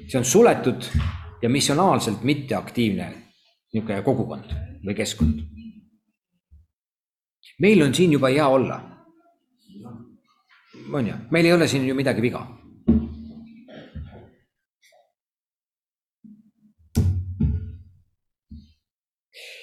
see 0.09 0.19
on 0.19 0.25
suletud 0.25 0.85
ja 1.43 1.49
missionaalselt 1.49 2.25
mitteaktiivne 2.25 3.13
niisugune 3.73 4.03
kogukond 4.03 4.55
või 4.87 4.95
keskkond. 4.97 5.43
meil 7.61 7.83
on 7.83 7.95
siin 7.95 8.13
juba 8.13 8.29
hea 8.29 8.49
olla 8.49 8.90
on 10.95 11.07
ju, 11.07 11.15
meil 11.31 11.47
ei 11.47 11.53
ole 11.53 11.69
siin 11.69 11.87
ju 11.89 11.95
midagi 11.95 12.23
viga. 12.23 12.47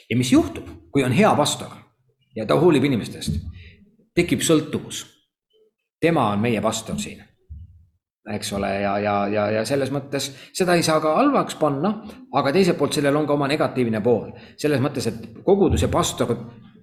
ja 0.10 0.18
mis 0.18 0.32
juhtub, 0.32 0.68
kui 0.92 1.04
on 1.04 1.12
hea 1.12 1.36
pastor 1.36 1.74
ja 2.36 2.46
ta 2.46 2.56
hoolib 2.60 2.86
inimestest, 2.88 3.40
tekib 4.16 4.44
sõltuvus. 4.46 5.06
tema 6.00 6.30
on 6.30 6.40
meie 6.40 6.62
pastor 6.62 7.00
siin, 7.02 7.24
eks 8.34 8.54
ole, 8.54 8.70
ja, 8.82 8.98
ja, 9.00 9.16
ja, 9.28 9.50
ja 9.52 9.66
selles 9.66 9.92
mõttes 9.92 10.30
seda 10.54 10.76
ei 10.78 10.84
saa 10.84 11.00
ka 11.02 11.16
halvaks 11.18 11.56
panna, 11.58 11.94
aga 12.34 12.54
teiselt 12.54 12.78
poolt 12.78 12.94
sellel 12.94 13.16
on 13.18 13.28
ka 13.28 13.34
oma 13.34 13.48
negatiivne 13.48 14.02
pool. 14.02 14.32
selles 14.58 14.82
mõttes, 14.82 15.08
et 15.08 15.44
kogudus 15.44 15.82
ja 15.82 15.88
pastor, 15.88 16.36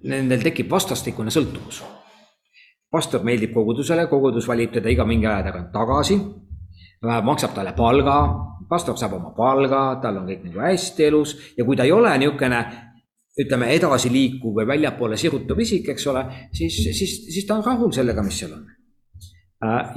nendel 0.03 0.43
tekib 0.43 0.69
vastastikune 0.69 1.31
sõltuvus. 1.31 1.81
Pastor 2.95 3.23
meeldib 3.27 3.51
kogudusele, 3.53 4.07
kogudus 4.07 4.47
valib 4.47 4.71
teda 4.77 4.91
iga 4.91 5.05
mingi 5.07 5.27
aja 5.27 5.49
tagant 5.49 5.71
tagasi, 5.75 6.15
maksab 7.03 7.53
talle 7.57 7.75
palga, 7.75 8.17
pastor 8.69 8.97
saab 8.97 9.17
oma 9.19 9.33
palga, 9.35 9.83
tal 10.01 10.21
on 10.21 10.29
kõik 10.29 10.45
nagu 10.47 10.63
hästi 10.63 11.07
elus 11.09 11.35
ja 11.57 11.65
kui 11.67 11.77
ta 11.77 11.85
ei 11.85 11.93
ole 11.93 12.13
niisugune 12.21 12.61
ütleme, 13.43 13.67
edasiliikuv 13.75 14.61
või 14.61 14.67
väljapoole 14.69 15.17
sirutav 15.19 15.59
isik, 15.59 15.89
eks 15.91 16.07
ole, 16.07 16.23
siis, 16.55 16.77
siis, 16.95 17.15
siis 17.27 17.47
ta 17.47 17.57
on 17.57 17.65
rahul 17.65 17.91
sellega, 17.95 18.23
mis 18.23 18.39
seal 18.39 18.55
on. 18.55 18.65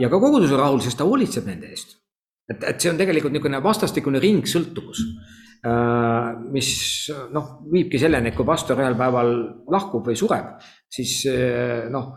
ja 0.03 0.11
ka 0.11 0.19
kogudus 0.19 0.53
on 0.57 0.63
rahul, 0.63 0.83
sest 0.83 0.99
ta 0.99 1.07
hoolitseb 1.07 1.47
nende 1.47 1.71
eest. 1.71 1.95
et, 2.51 2.65
et 2.65 2.81
see 2.81 2.91
on 2.91 2.99
tegelikult 2.99 3.35
niisugune 3.35 3.63
vastastikune 3.63 4.19
ringsõltuvus, 4.25 5.05
mis 6.55 6.71
noh, 7.35 7.47
viibki 7.71 8.01
selleni, 8.03 8.31
et 8.31 8.37
kui 8.37 8.47
pastor 8.47 8.79
ühel 8.83 8.99
päeval 8.99 9.33
lahkub 9.71 10.11
või 10.11 10.19
sureb, 10.19 10.57
siis 10.91 11.21
noh, 11.95 12.11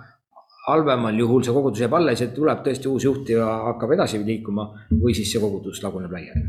halvemal 0.67 1.17
juhul 1.17 1.43
see 1.43 1.53
kogudus 1.55 1.81
jääb 1.83 1.93
alles 1.97 2.21
ja 2.21 2.27
tuleb 2.35 2.63
tõesti 2.65 2.89
uus 2.91 3.05
juht 3.07 3.29
ja 3.33 3.45
hakkab 3.67 3.95
edasi 3.97 4.21
liikuma 4.25 4.67
või 4.91 5.15
siis 5.17 5.31
see 5.33 5.41
kogudus 5.41 5.81
laguneb 5.83 6.11
laiali. 6.13 6.43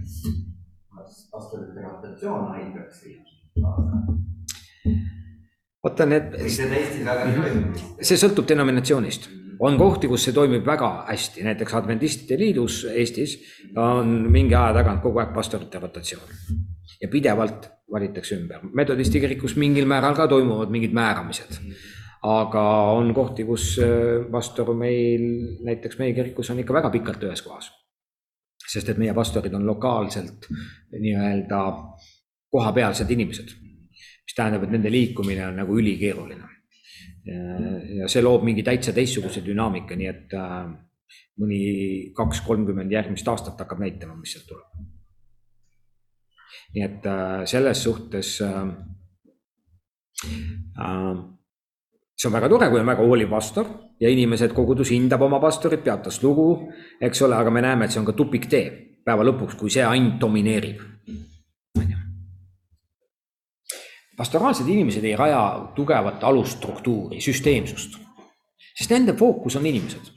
kas 0.96 1.28
pastorite 1.32 1.84
rotatsioon 1.86 2.50
aitaks 2.56 3.04
vaata 5.82 6.06
need, 6.06 6.34
miks 6.42 6.58
see 8.08 8.20
sõltub 8.20 8.46
denominatsioonist. 8.48 9.30
on 9.62 9.76
kohti, 9.78 10.08
kus 10.10 10.24
see 10.26 10.34
toimib 10.34 10.64
väga 10.66 10.88
hästi, 11.06 11.44
näiteks 11.46 11.74
Adventistide 11.78 12.38
Liidus 12.38 12.84
Eestis 12.90 13.36
on 13.78 14.08
mingi 14.34 14.56
aja 14.58 14.72
tagant 14.74 15.02
kogu 15.02 15.22
aeg 15.22 15.34
pastorite 15.34 15.78
rotatsioon 15.78 16.60
ja 17.00 17.08
pidevalt 17.08 17.68
valitakse 17.92 18.36
ümber. 18.36 18.60
metodisti 18.74 19.20
kirikus 19.20 19.56
mingil 19.56 19.86
määral 19.86 20.16
ka 20.18 20.28
toimuvad 20.28 20.70
mingid 20.70 20.92
määramised. 20.92 21.60
Aga 22.22 22.64
on 22.96 23.14
kohti, 23.14 23.44
kus 23.44 23.76
äh, 23.82 24.22
pastor 24.30 24.74
meil, 24.78 25.24
näiteks 25.64 25.98
meie 25.98 26.14
kirikus 26.14 26.50
on 26.50 26.62
ikka 26.62 26.74
väga 26.80 26.90
pikalt 26.90 27.24
ühes 27.28 27.42
kohas. 27.42 27.72
sest 28.72 28.88
et 28.88 28.98
meie 28.98 29.12
pastorid 29.14 29.54
on 29.54 29.66
lokaalselt 29.66 30.46
nii-öelda 30.92 31.58
kohapealsed 32.52 33.10
inimesed 33.10 33.50
mis 34.32 34.36
tähendab, 34.36 34.64
et 34.64 34.72
nende 34.72 34.90
liikumine 34.90 35.46
on 35.46 35.56
nagu 35.60 35.78
ülikeeruline. 35.78 36.48
ja 37.98 38.08
see 38.10 38.22
loob 38.22 38.42
mingi 38.42 38.64
täitsa 38.66 38.92
teistsuguse 38.92 39.44
dünaamika, 39.46 39.94
nii 39.94 40.08
et 40.10 40.32
äh, 40.34 40.64
mõni 41.38 41.60
kaks, 42.16 42.40
kolmkümmend 42.46 42.90
järgmist 42.90 43.28
aastat 43.30 43.60
hakkab 43.62 43.78
näitama, 43.82 44.16
mis 44.18 44.32
sealt 44.34 44.48
tuleb. 44.48 44.66
nii 46.74 46.84
et 46.86 47.06
äh, 47.06 47.44
selles 47.46 47.82
suhtes 47.84 48.40
äh, 48.42 48.66
see 52.22 52.30
on 52.30 52.36
väga 52.36 52.48
tore, 52.52 52.68
kui 52.70 52.78
on 52.78 52.86
väga 52.86 53.02
hooliv 53.02 53.30
pastor 53.30 53.66
ja 54.00 54.10
inimesed, 54.12 54.54
kogudus 54.54 54.92
hindab 54.94 55.24
oma 55.26 55.40
pastorit, 55.42 55.82
peab 55.82 56.04
tast 56.06 56.22
lugu, 56.22 56.68
eks 57.02 57.22
ole, 57.26 57.34
aga 57.34 57.50
me 57.50 57.64
näeme, 57.64 57.88
et 57.88 57.94
see 57.94 58.02
on 58.02 58.06
ka 58.06 58.14
tupiktee 58.14 58.64
päeva 59.02 59.26
lõpuks, 59.26 59.58
kui 59.58 59.72
see 59.74 59.82
ainult 59.82 60.20
domineerib 60.22 60.92
pastoraalsed 64.16 64.68
inimesed 64.68 65.04
ei 65.04 65.16
raja 65.16 65.72
tugevat 65.74 66.24
alusstruktuuri, 66.24 67.20
süsteemsust, 67.20 67.96
sest 68.78 68.90
nende 68.94 69.16
fookus 69.18 69.56
on 69.56 69.66
inimesed. 69.66 70.10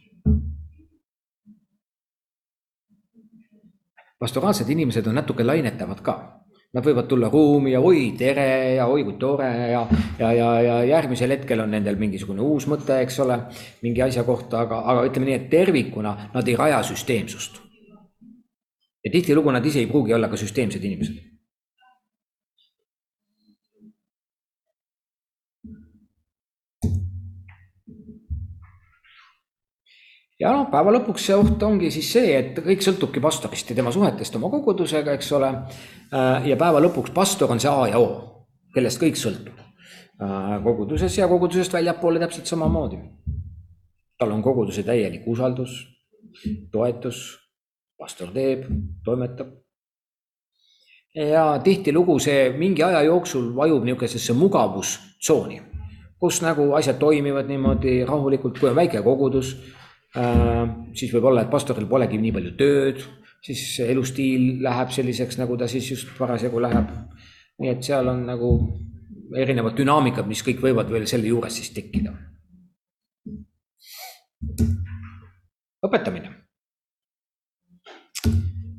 pastoraalsed 4.19 4.69
inimesed 4.69 5.07
on 5.07 5.15
natuke 5.15 5.43
lainetavad 5.43 6.01
ka. 6.01 6.34
Nad 6.75 6.83
võivad 6.83 7.07
tulla 7.07 7.29
ruumi 7.31 7.71
ja 7.71 7.79
oi, 7.79 8.09
tere 8.19 8.47
ja 8.75 8.87
oi 8.91 9.05
kui 9.07 9.15
tore 9.19 9.47
ja, 9.71 9.85
ja, 10.19 10.31
ja, 10.35 10.49
ja 10.61 10.79
järgmisel 10.89 11.31
hetkel 11.31 11.63
on 11.63 11.71
nendel 11.71 11.95
mingisugune 11.99 12.43
uus 12.43 12.67
mõte, 12.67 12.97
eks 13.05 13.19
ole, 13.23 13.37
mingi 13.85 14.03
asja 14.03 14.25
kohta, 14.27 14.65
aga, 14.65 14.81
aga 14.91 15.05
ütleme 15.07 15.29
nii, 15.29 15.37
et 15.39 15.47
tervikuna 15.53 16.17
nad 16.33 16.51
ei 16.51 16.57
raja 16.59 16.81
süsteemsust. 16.83 17.61
ja 19.05 19.11
tihtilugu 19.13 19.55
nad 19.55 19.65
ise 19.65 19.79
ei 19.79 19.87
pruugi 19.87 20.13
olla 20.17 20.27
ka 20.27 20.37
süsteemsed 20.41 20.83
inimesed 20.83 21.34
ja 30.39 30.51
noh, 30.51 30.67
päeva 30.71 30.93
lõpuks 30.97 31.27
see 31.29 31.35
oht 31.37 31.63
ongi 31.63 31.91
siis 31.93 32.09
see, 32.17 32.31
et 32.39 32.59
kõik 32.63 32.83
sõltubki 32.83 33.23
pastorist 33.23 33.69
ja 33.71 33.77
tema 33.77 33.93
suhetest 33.95 34.35
oma 34.39 34.49
kogudusega, 34.53 35.15
eks 35.15 35.31
ole. 35.37 35.51
Äh, 36.11 36.49
ja 36.51 36.57
päeva 36.59 36.81
lõpuks 36.83 37.13
pastor 37.15 37.51
on 37.55 37.61
see 37.63 37.71
A 37.71 37.87
ja 37.93 38.01
O, 38.01 38.09
kellest 38.75 39.01
kõik 39.01 39.19
sõltub. 39.19 39.55
Äh, 40.15 40.55
koguduses 40.63 41.17
ja 41.17 41.27
kogudusest 41.31 41.73
väljapoole 41.75 42.19
täpselt 42.19 42.51
samamoodi. 42.51 42.99
tal 44.17 44.31
on 44.31 44.41
koguduse 44.41 44.83
täielik 44.83 45.25
usaldus, 45.27 45.71
toetus, 46.71 47.17
pastor 47.99 48.29
teeb, 48.31 48.63
toimetab. 49.03 49.47
ja 51.15 51.59
tihtilugu 51.63 52.19
see 52.19 52.49
mingi 52.57 52.83
aja 52.83 53.01
jooksul 53.01 53.55
vajub 53.55 53.83
niisugusesse 53.83 54.33
mugavustsooni, 54.33 55.61
kus 56.19 56.41
nagu 56.41 56.73
asjad 56.75 56.97
toimivad 56.99 57.47
niimoodi 57.47 58.05
rahulikult, 58.05 58.59
kui 58.59 58.69
on 58.69 58.75
väike 58.75 59.01
kogudus 59.01 59.55
siis 60.15 61.11
võib 61.13 61.29
olla, 61.29 61.43
et 61.43 61.51
pastoril 61.51 61.87
polegi 61.89 62.19
nii 62.21 62.33
palju 62.35 62.53
tööd, 62.59 63.01
siis 63.43 63.63
elustiil 63.85 64.63
läheb 64.63 64.93
selliseks, 64.95 65.39
nagu 65.41 65.57
ta 65.59 65.67
siis 65.69 65.89
just 65.91 66.13
parasjagu 66.17 66.61
läheb. 66.63 66.93
nii 67.59 67.71
et 67.71 67.83
seal 67.83 68.07
on 68.11 68.25
nagu 68.27 68.49
erinevad 69.35 69.77
dünaamikad, 69.77 70.27
mis 70.27 70.41
kõik 70.43 70.63
võivad 70.63 70.89
veel 70.91 71.05
selle 71.07 71.27
juures 71.27 71.55
siis 71.55 71.71
tekkida. 71.75 72.13
õpetamine. 75.85 76.31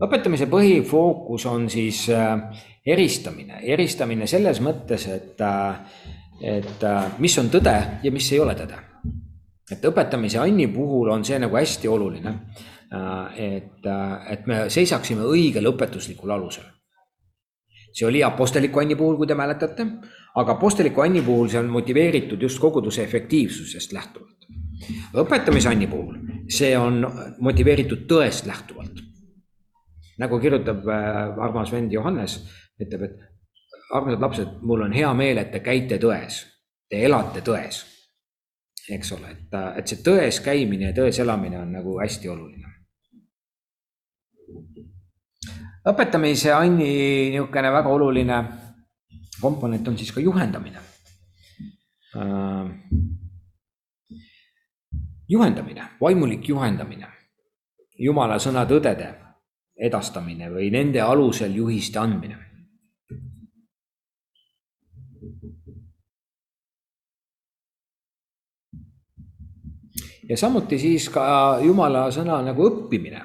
õpetamise 0.03 0.49
põhifookus 0.51 1.47
on 1.49 1.71
siis 1.71 2.09
äh, 2.13 2.37
eristamine, 2.85 3.63
eristamine 3.63 4.27
selles 4.27 4.61
mõttes, 4.61 5.07
et, 5.09 5.41
äh, 5.41 5.79
et 6.43 6.85
mis 7.19 7.39
on 7.39 7.49
tõde 7.51 7.77
ja 8.03 8.13
mis 8.13 8.33
ei 8.33 8.41
ole 8.41 8.55
tõde 8.59 8.86
et 9.71 9.85
õpetamise 9.85 10.39
Anni 10.39 10.69
puhul 10.71 11.11
on 11.11 11.25
see 11.27 11.39
nagu 11.43 11.57
hästi 11.59 11.89
oluline. 11.91 12.35
Äh, 12.87 13.39
et, 13.43 13.87
äh, 13.87 14.33
et 14.33 14.47
me 14.47 14.67
seisaksime 14.71 15.27
õigel 15.27 15.73
õpetuslikul 15.73 16.31
alusel. 16.31 16.65
see 17.97 18.07
oli 18.07 18.23
Aposteliku 18.23 18.79
Anni 18.81 18.95
puhul, 18.95 19.17
kui 19.17 19.27
te 19.27 19.35
mäletate, 19.35 19.87
aga 20.37 20.53
Aposteliku 20.53 21.01
Anni 21.01 21.23
puhul 21.23 21.49
see 21.49 21.59
on 21.59 21.71
motiveeritud 21.73 22.43
just 22.43 22.61
koguduse 22.61 23.03
efektiivsusest 23.03 23.93
lähtuvalt. 23.93 24.47
õpetamise 25.15 25.69
Anni 25.69 25.87
puhul 25.87 26.19
see 26.49 26.77
on 26.79 27.01
motiveeritud 27.39 28.07
tõest 28.07 28.47
lähtuvalt. 28.47 29.03
nagu 30.19 30.39
kirjutab 30.41 30.87
äh, 30.89 31.43
armas 31.45 31.73
vend 31.73 31.93
Johannes, 31.93 32.39
ütleb, 32.81 33.03
et 33.03 33.19
armsad 33.91 34.21
lapsed, 34.21 34.55
mul 34.63 34.87
on 34.87 34.93
hea 34.93 35.13
meel, 35.15 35.39
et 35.39 35.51
te 35.51 35.61
käite 35.61 35.99
tões, 35.99 36.45
te 36.89 37.03
elate 37.05 37.43
tões 37.45 37.96
eks 38.89 39.13
ole, 39.13 39.31
et, 39.33 39.57
et 39.81 39.89
see 39.91 40.03
tões 40.05 40.41
käimine 40.45 40.91
ja 40.91 40.97
tões 40.97 41.19
elamine 41.23 41.59
on 41.59 41.73
nagu 41.79 41.99
hästi 42.01 42.29
oluline. 42.31 42.73
õpetamise 45.87 46.51
Anni 46.51 46.87
niisugune 47.31 47.71
väga 47.71 47.91
oluline 47.95 48.39
komponent 49.41 49.89
on 49.89 49.99
siis 49.99 50.11
ka 50.13 50.21
juhendamine. 50.21 50.81
Äh, 52.17 52.71
juhendamine, 55.29 55.91
vaimulik 56.01 56.49
juhendamine, 56.49 57.07
jumala 57.99 58.41
sõna 58.43 58.67
tõdede 58.67 59.13
edastamine 59.77 60.51
või 60.51 60.71
nende 60.73 61.03
alusel 61.03 61.55
juhiste 61.55 61.99
andmine 61.99 62.47
ja 70.29 70.37
samuti 70.37 70.79
siis 70.79 71.09
ka 71.13 71.59
jumala 71.65 72.07
sõna 72.15 72.41
nagu 72.45 72.69
õppimine. 72.71 73.23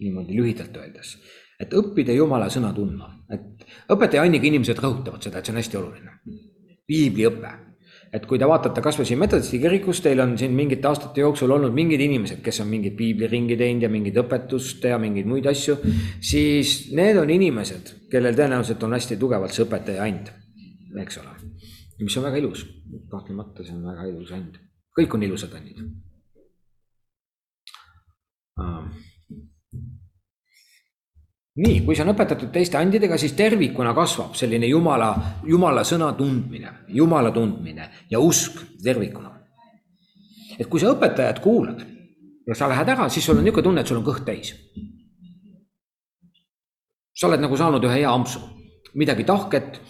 niimoodi 0.00 0.36
lühidalt 0.36 0.74
öeldes, 0.76 1.14
et 1.60 1.72
õppida 1.72 2.12
jumala 2.12 2.50
sõna 2.52 2.72
tundma, 2.76 3.08
et 3.32 3.64
õpetaja 3.92 4.26
Anniga 4.26 4.44
inimesed 4.46 4.76
rõhutavad 4.78 5.22
seda, 5.24 5.38
et 5.38 5.46
see 5.46 5.54
on 5.54 5.62
hästi 5.62 5.78
oluline. 5.80 6.18
piibliõpe, 6.86 7.52
et 8.12 8.26
kui 8.26 8.38
te 8.38 8.46
vaatate 8.46 8.82
kasvõi 8.84 9.06
siin 9.08 9.18
metodisti 9.18 9.58
kirikus, 9.58 10.00
teil 10.04 10.20
on 10.20 10.36
siin 10.38 10.52
mingite 10.54 10.86
aastate 10.86 11.20
jooksul 11.20 11.50
olnud 11.50 11.74
mingid 11.74 12.00
inimesed, 12.00 12.42
kes 12.44 12.60
on 12.60 12.68
mingit 12.68 12.94
piibliringi 12.96 13.56
teinud 13.56 13.82
ja 13.82 13.90
mingit 13.90 14.20
õpetust 14.22 14.84
ja 14.84 14.98
mingeid 15.02 15.26
muid 15.26 15.48
asju, 15.50 15.78
siis 16.20 16.92
need 16.94 17.18
on 17.18 17.30
inimesed, 17.30 17.94
kellel 18.12 18.36
tõenäoliselt 18.36 18.84
on 18.86 18.94
hästi 18.94 19.18
tugevalt 19.18 19.56
see 19.56 19.64
õpetaja 19.66 20.06
and 20.06 20.30
eks 21.02 21.18
ole. 21.18 21.34
mis 21.98 22.16
on 22.20 22.28
väga 22.28 22.36
ilus, 22.36 22.66
kahtlemata 23.10 23.64
see 23.64 23.74
on 23.74 23.84
väga 23.88 24.06
ilus 24.12 24.32
and, 24.36 24.60
kõik 24.96 25.14
on 25.14 25.22
ilusad 25.28 25.54
andid 25.54 25.82
uh 28.56 28.86
nii, 31.56 31.80
kui 31.84 31.96
see 31.96 32.04
on 32.04 32.12
õpetatud 32.12 32.50
teiste 32.52 32.78
andidega, 32.78 33.16
siis 33.20 33.34
tervikuna 33.36 33.94
kasvab 33.96 34.36
selline 34.36 34.68
jumala, 34.68 35.10
jumala 35.48 35.84
sõna 35.88 36.10
tundmine, 36.18 36.72
jumala 36.92 37.32
tundmine 37.32 37.88
ja 38.10 38.20
usk 38.20 38.60
tervikuna. 38.82 39.32
et 40.58 40.68
kui 40.72 40.80
sa 40.80 40.92
õpetajat 40.92 41.40
kuulad 41.44 41.82
ja 42.46 42.54
sa 42.54 42.68
lähed 42.68 42.88
ära, 42.88 43.08
siis 43.08 43.24
sul 43.24 43.36
on 43.36 43.44
niisugune 43.44 43.64
tunne, 43.64 43.80
et 43.80 43.86
sul 43.86 43.98
on 43.98 44.04
kõht 44.04 44.24
täis. 44.24 44.54
sa 47.16 47.26
oled 47.26 47.40
nagu 47.40 47.56
saanud 47.56 47.84
ühe 47.84 48.00
hea 48.00 48.12
ampsu, 48.12 48.40
midagi 48.94 49.24
tahket 49.24 49.80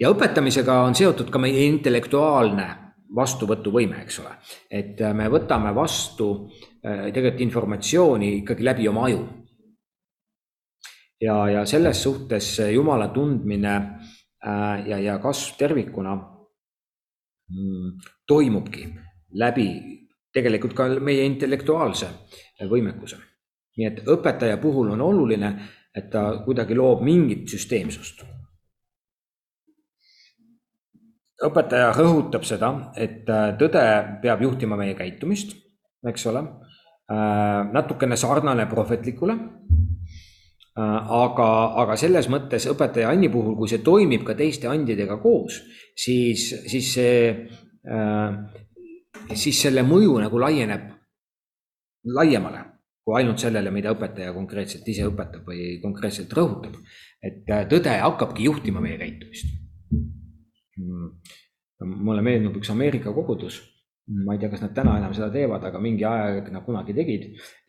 ja 0.00 0.10
õpetamisega 0.10 0.82
on 0.82 0.94
seotud 0.94 1.30
ka 1.30 1.38
meie 1.38 1.66
intellektuaalne 1.66 2.81
vastuvõtuvõime, 3.16 4.02
eks 4.02 4.18
ole. 4.22 4.34
et 4.70 5.00
me 5.14 5.28
võtame 5.28 5.74
vastu 5.74 6.28
äh, 6.84 7.12
tegelikult 7.12 7.40
informatsiooni 7.40 8.34
ikkagi 8.40 8.64
läbi 8.64 8.88
oma 8.88 9.06
aju 9.08 9.22
ja, 11.20 11.36
ja 11.48 11.66
selles 11.66 12.02
suhtes 12.02 12.58
Jumala 12.72 13.08
tundmine 13.08 13.74
äh, 13.76 14.88
ja, 14.88 14.98
ja 14.98 15.18
kasv 15.18 15.56
tervikuna 15.58 16.16
mm, 17.50 17.98
toimubki 18.26 18.88
läbi 19.38 19.68
tegelikult 20.32 20.74
ka 20.74 20.88
meie 21.00 21.24
intellektuaalse 21.28 22.08
võimekuse. 22.68 23.16
nii 23.76 23.86
et 23.88 24.02
õpetaja 24.08 24.58
puhul 24.60 24.90
on 24.92 25.00
oluline, 25.00 25.48
et 25.96 26.10
ta 26.12 26.42
kuidagi 26.44 26.74
loob 26.76 27.00
mingit 27.04 27.48
süsteemsust. 27.48 28.20
Õpetaja 31.48 31.92
rõhutab 31.96 32.44
seda, 32.46 32.72
et 32.96 33.28
äh, 33.30 33.52
tõde 33.58 33.84
peab 34.22 34.42
juhtima 34.42 34.78
meie 34.80 34.94
käitumist, 34.98 35.54
eks 36.06 36.26
ole, 36.30 36.44
äh, 37.12 37.72
natukene 37.72 38.16
sarnane 38.16 38.66
prohvetlikule 38.70 39.38
Äh, 40.72 40.80
aga, 41.12 41.46
aga 41.82 41.94
selles 42.00 42.30
mõttes 42.32 42.64
õpetaja 42.70 43.10
Anni 43.12 43.28
puhul, 43.28 43.58
kui 43.58 43.68
see 43.68 43.82
toimib 43.84 44.22
ka 44.24 44.32
teiste 44.38 44.70
andidega 44.70 45.18
koos, 45.20 45.58
siis, 45.92 46.46
siis 46.64 46.88
see, 46.94 47.26
siis 49.36 49.58
selle 49.66 49.84
mõju 49.84 50.14
nagu 50.22 50.40
laieneb 50.40 50.86
laiemale 52.16 52.62
kui 53.04 53.18
ainult 53.18 53.42
sellele, 53.42 53.68
mida 53.74 53.92
õpetaja 53.92 54.32
konkreetselt 54.32 54.88
ise 54.88 55.04
õpetab 55.10 55.44
või 55.44 55.76
konkreetselt 55.82 56.32
rõhutab. 56.38 56.78
et 57.20 57.44
tõde 57.68 57.98
hakkabki 58.06 58.48
juhtima 58.48 58.80
meie 58.80 58.96
käitumist. 58.96 59.52
Hmm. 60.78 61.10
mulle 61.82 62.22
meenub 62.22 62.54
üks 62.56 62.70
Ameerika 62.72 63.12
kogudus, 63.12 63.58
ma 64.24 64.34
ei 64.34 64.38
tea, 64.40 64.50
kas 64.52 64.62
nad 64.62 64.72
täna 64.74 64.94
enam 65.00 65.12
seda 65.14 65.28
teevad, 65.34 65.64
aga 65.66 65.80
mingi 65.82 66.04
aeg 66.06 66.48
nad 66.54 66.64
kunagi 66.64 66.94
tegid, 66.94 67.26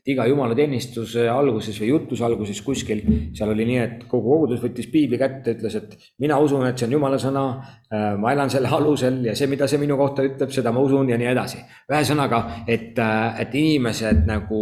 iga 0.10 0.26
jumalateenistuse 0.28 1.28
alguses 1.32 1.78
või 1.80 1.89
jutluse 1.94 2.26
alguses 2.28 2.60
kuskil, 2.66 3.04
seal 3.38 3.54
oli 3.54 3.68
nii, 3.70 3.78
et 3.80 4.02
kogu 4.12 4.34
kogudus 4.34 4.60
võttis 4.63 4.89
piibli 4.92 5.20
kätte, 5.20 5.56
ütles, 5.56 5.78
et 5.80 5.96
mina 6.24 6.39
usun, 6.44 6.66
et 6.68 6.80
see 6.80 6.89
on 6.89 6.98
jumala 6.98 7.20
sõna. 7.22 7.46
Äh, 7.88 8.10
ma 8.20 8.34
elan 8.36 8.52
selle 8.52 8.72
alusel 8.74 9.22
ja 9.30 9.36
see, 9.38 9.48
mida 9.52 9.70
see 9.70 9.80
minu 9.80 9.96
kohta 10.00 10.26
ütleb, 10.28 10.52
seda 10.52 10.74
ma 10.76 10.84
usun 10.84 11.13
ja 11.13 11.20
nii 11.20 11.32
edasi. 11.32 11.63
ühesõnaga, 11.92 12.44
et, 12.68 13.00
äh, 13.00 13.42
et 13.46 13.56
inimesed 13.56 14.28
nagu 14.28 14.62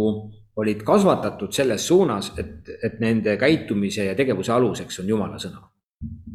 olid 0.62 0.82
kasvatatud 0.86 1.52
selles 1.52 1.86
suunas, 1.88 2.34
et, 2.38 2.68
et 2.84 3.00
nende 3.00 3.36
käitumise 3.40 4.06
ja 4.10 4.14
tegevuse 4.14 4.52
aluseks 4.52 5.00
on 5.02 5.08
jumala 5.08 5.40
sõna. 5.42 5.71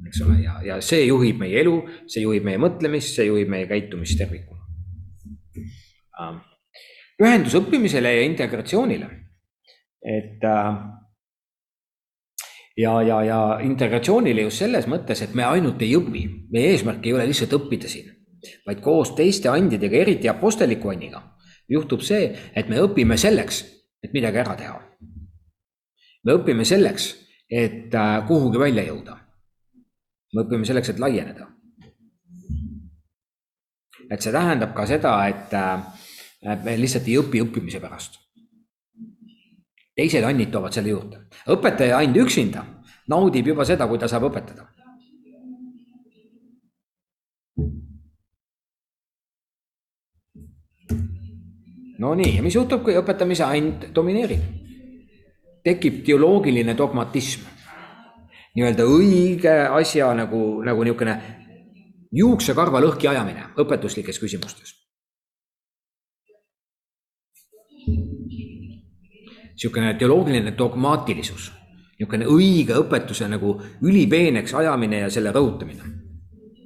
Eks 0.07 0.23
ole, 0.25 0.41
ja, 0.43 0.57
ja 0.65 0.81
see 0.81 1.05
juhib 1.05 1.39
meie 1.43 1.61
elu, 1.61 1.77
see 2.09 2.25
juhib 2.25 2.47
meie 2.47 2.59
mõtlemist, 2.61 3.15
see 3.15 3.27
juhib 3.29 3.51
meie 3.51 3.69
käitumist 3.69 4.19
tervikuna 4.19 4.63
um 6.17 6.37
pühendus 7.17 7.55
õppimisele 7.57 8.13
ja 8.13 8.25
integratsioonile. 8.27 9.09
et 10.07 10.43
äh, 10.45 10.75
ja, 12.77 13.01
ja, 13.01 13.21
ja 13.23 13.39
integratsioonile 13.65 14.45
just 14.45 14.61
selles 14.61 14.85
mõttes, 14.87 15.23
et 15.25 15.33
me 15.35 15.43
ainult 15.43 15.81
ei 15.81 15.95
õpi, 15.97 16.23
meie 16.53 16.75
eesmärk 16.75 17.05
ei 17.05 17.15
ole 17.17 17.25
lihtsalt 17.27 17.57
õppida 17.57 17.89
siin, 17.89 18.11
vaid 18.67 18.83
koos 18.85 19.15
teiste 19.17 19.49
andidega, 19.49 19.97
eriti 19.97 20.29
aposteliku 20.29 20.93
anniga, 20.93 21.23
juhtub 21.67 22.05
see, 22.05 22.29
et 22.55 22.69
me 22.69 22.79
õpime 22.85 23.17
selleks, 23.17 23.63
et 24.03 24.13
midagi 24.13 24.43
ära 24.45 24.55
teha. 24.55 24.77
me 26.23 26.33
õpime 26.37 26.65
selleks, 26.65 27.15
et 27.49 27.95
äh, 27.95 28.27
kuhugi 28.27 28.59
välja 28.59 28.83
jõuda. 28.83 29.17
Me 30.33 30.43
õpime 30.43 30.67
selleks, 30.67 30.89
et 30.93 30.99
laieneda. 30.99 31.47
et 34.09 34.23
see 34.23 34.31
tähendab 34.31 34.71
ka 34.75 34.85
seda, 34.87 35.13
et 35.27 35.53
äh, 35.53 35.83
me 36.63 36.77
lihtsalt 36.79 37.07
ei 37.07 37.17
õpi 37.19 37.43
õppimise 37.43 37.81
pärast. 37.83 38.19
teised 39.95 40.23
annid 40.23 40.51
toovad 40.51 40.73
selle 40.73 40.89
juurde. 40.95 41.27
õpetaja 41.47 41.99
and 42.03 42.17
üksinda 42.17 42.65
naudib 43.07 43.47
juba 43.47 43.65
seda, 43.65 43.87
kui 43.87 43.99
ta 43.99 44.07
saab 44.07 44.29
õpetada. 44.29 44.67
Nonii, 51.97 52.35
ja 52.35 52.43
mis 52.45 52.53
juhtub, 52.53 52.83
kui 52.85 52.93
õpetamise 52.99 53.43
and 53.43 53.89
domineerib? 53.93 54.57
tekib 55.67 56.03
teoloogiline 56.05 56.77
dogmatism. 56.77 57.43
Nii-öelda 58.57 58.87
õige 58.89 59.53
asja 59.79 60.09
nagu, 60.17 60.63
nagu 60.65 60.87
niisugune 60.87 61.19
juuksekarva 62.17 62.81
lõhki 62.81 63.09
ajamine 63.11 63.51
õpetuslikes 63.61 64.17
küsimustes 64.21 64.77
niisugune 69.57 69.93
teoloogiline 69.97 70.53
dogmaatilisus, 70.57 71.51
niisugune 71.97 72.27
õige 72.29 72.77
õpetuse 72.77 73.27
nagu 73.29 73.55
ülipeeneks 73.81 74.53
ajamine 74.53 75.01
ja 75.05 75.09
selle 75.09 75.33
rõhutamine. 75.33 75.95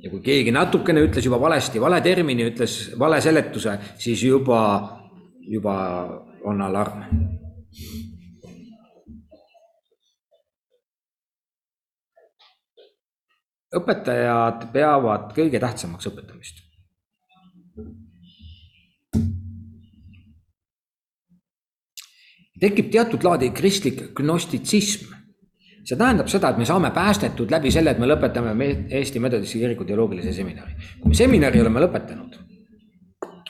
ja 0.03 0.09
kui 0.09 0.19
keegi 0.25 0.51
natukene 0.51 1.03
ütles 1.05 1.25
juba 1.25 1.37
valesti, 1.39 1.79
vale 1.79 2.01
termini, 2.01 2.47
ütles 2.49 2.91
vale 2.99 3.21
seletuse, 3.21 3.77
siis 3.97 4.23
juba, 4.23 4.59
juba 5.45 5.75
on 6.43 6.61
alarm. 6.61 7.03
Õpetajad 13.75 14.67
peavad 14.73 15.31
kõige 15.37 15.59
tähtsamaks 15.59 16.09
õpetamist 16.11 16.61
tekib 22.61 22.91
teatud 22.93 23.23
laadi 23.25 23.49
kristlik 23.55 24.11
gnostitsism. 24.17 25.09
see 25.81 25.97
tähendab 25.97 26.27
seda, 26.29 26.51
et 26.53 26.59
me 26.61 26.65
saame 26.65 26.91
päästetud 26.93 27.49
läbi 27.51 27.71
selle, 27.73 27.95
et 27.95 27.99
me 27.99 28.05
lõpetame 28.05 28.53
Eesti 28.99 29.19
Metodisti 29.19 29.59
Kiriku 29.59 29.85
teoloogilise 29.85 30.33
seminari. 30.33 30.75
kui 30.99 31.09
me 31.09 31.15
seminari 31.17 31.61
oleme 31.61 31.81
lõpetanud, 31.81 32.37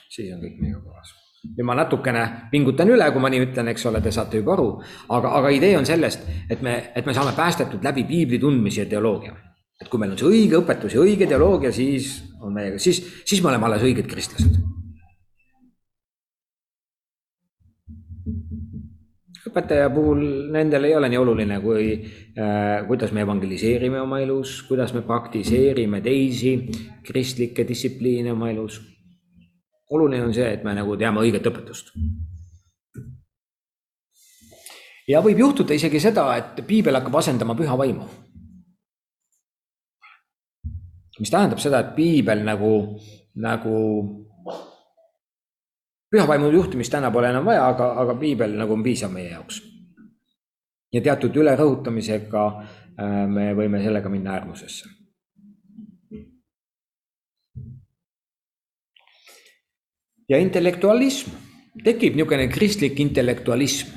siis 0.10 0.32
on 0.34 0.40
kõik 0.40 0.62
meiega 0.62 0.80
korras. 0.80 1.14
ja 1.58 1.66
ma 1.66 1.76
natukene 1.76 2.26
pingutan 2.52 2.90
üle, 2.90 3.12
kui 3.12 3.22
ma 3.22 3.30
nii 3.30 3.46
ütlen, 3.50 3.68
eks 3.68 3.86
ole, 3.86 4.02
te 4.02 4.12
saate 4.12 4.38
juba 4.38 4.54
aru, 4.54 4.70
aga, 5.10 5.36
aga 5.42 5.50
idee 5.50 5.78
on 5.78 5.86
sellest, 5.86 6.28
et 6.50 6.62
me, 6.62 6.92
et 6.96 7.06
me 7.06 7.14
saame 7.14 7.36
päästetud 7.36 7.84
läbi 7.84 8.04
piibli 8.04 8.40
tundmise 8.40 8.86
ja 8.86 8.90
teoloogia. 8.96 9.36
Et 9.82 9.90
kui 9.90 10.00
meil 10.00 10.14
on 10.14 10.20
see 10.20 10.30
õige 10.30 10.62
õpetus 10.62 10.94
ja 10.96 11.02
õige 11.02 11.28
teoloogia, 11.30 11.74
siis 11.74 12.14
on 12.42 12.54
meiega, 12.54 12.80
siis, 12.82 13.02
siis 13.26 13.42
me 13.42 13.52
oleme 13.52 13.70
alles 13.70 13.86
õiged 13.88 14.10
kristlased 14.10 14.62
õpetaja 19.52 19.90
puhul 19.92 20.22
nendel 20.54 20.88
ei 20.88 20.96
ole 20.96 21.10
nii 21.12 21.20
oluline, 21.20 21.60
kui 21.64 21.92
äh,, 22.00 22.86
kuidas 22.88 23.12
me 23.12 23.26
evangeliseerime 23.26 24.00
oma 24.02 24.22
elus, 24.24 24.62
kuidas 24.68 24.94
me 24.96 25.04
praktiseerime 25.08 26.02
teisi 26.06 26.56
kristlikke 27.08 27.68
distsipliine 27.68 28.32
oma 28.32 28.52
elus. 28.52 28.80
oluline 29.92 30.24
on 30.24 30.34
see, 30.34 30.48
et 30.48 30.64
me 30.64 30.72
nagu 30.76 30.96
teame 30.98 31.20
õiget 31.20 31.48
õpetust. 31.52 31.92
ja 35.12 35.20
võib 35.22 35.42
juhtuda 35.44 35.76
isegi 35.76 36.00
seda, 36.00 36.30
et 36.38 36.62
piibel 36.68 36.96
hakkab 36.96 37.18
asendama 37.20 37.56
püha 37.58 37.76
vaimu. 37.78 38.08
Mis 41.22 41.30
tähendab 41.30 41.62
seda, 41.62 41.80
et 41.84 41.94
piibel 41.96 42.42
nagu, 42.46 42.72
nagu 43.42 43.76
pühavaimu 46.12 46.50
juhtimist 46.52 46.92
täna 46.92 47.12
pole 47.14 47.30
enam 47.30 47.46
vaja, 47.46 47.68
aga, 47.72 47.92
aga 48.04 48.16
piibel 48.20 48.58
nagu 48.60 48.74
on 48.74 48.84
piisav 48.84 49.14
meie 49.14 49.30
jaoks. 49.32 49.62
ja 50.92 51.00
teatud 51.02 51.38
ülerõhutamisega 51.40 52.42
äh, 52.52 53.22
me 53.30 53.54
võime 53.56 53.84
sellega 53.84 54.10
minna 54.10 54.34
äärmusesse. 54.40 54.90
ja 60.32 60.40
intellektualism, 60.40 61.32
tekib 61.84 62.16
niisugune 62.16 62.48
kristlik 62.48 63.00
intellektualism, 63.00 63.94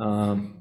äh, 0.00 0.57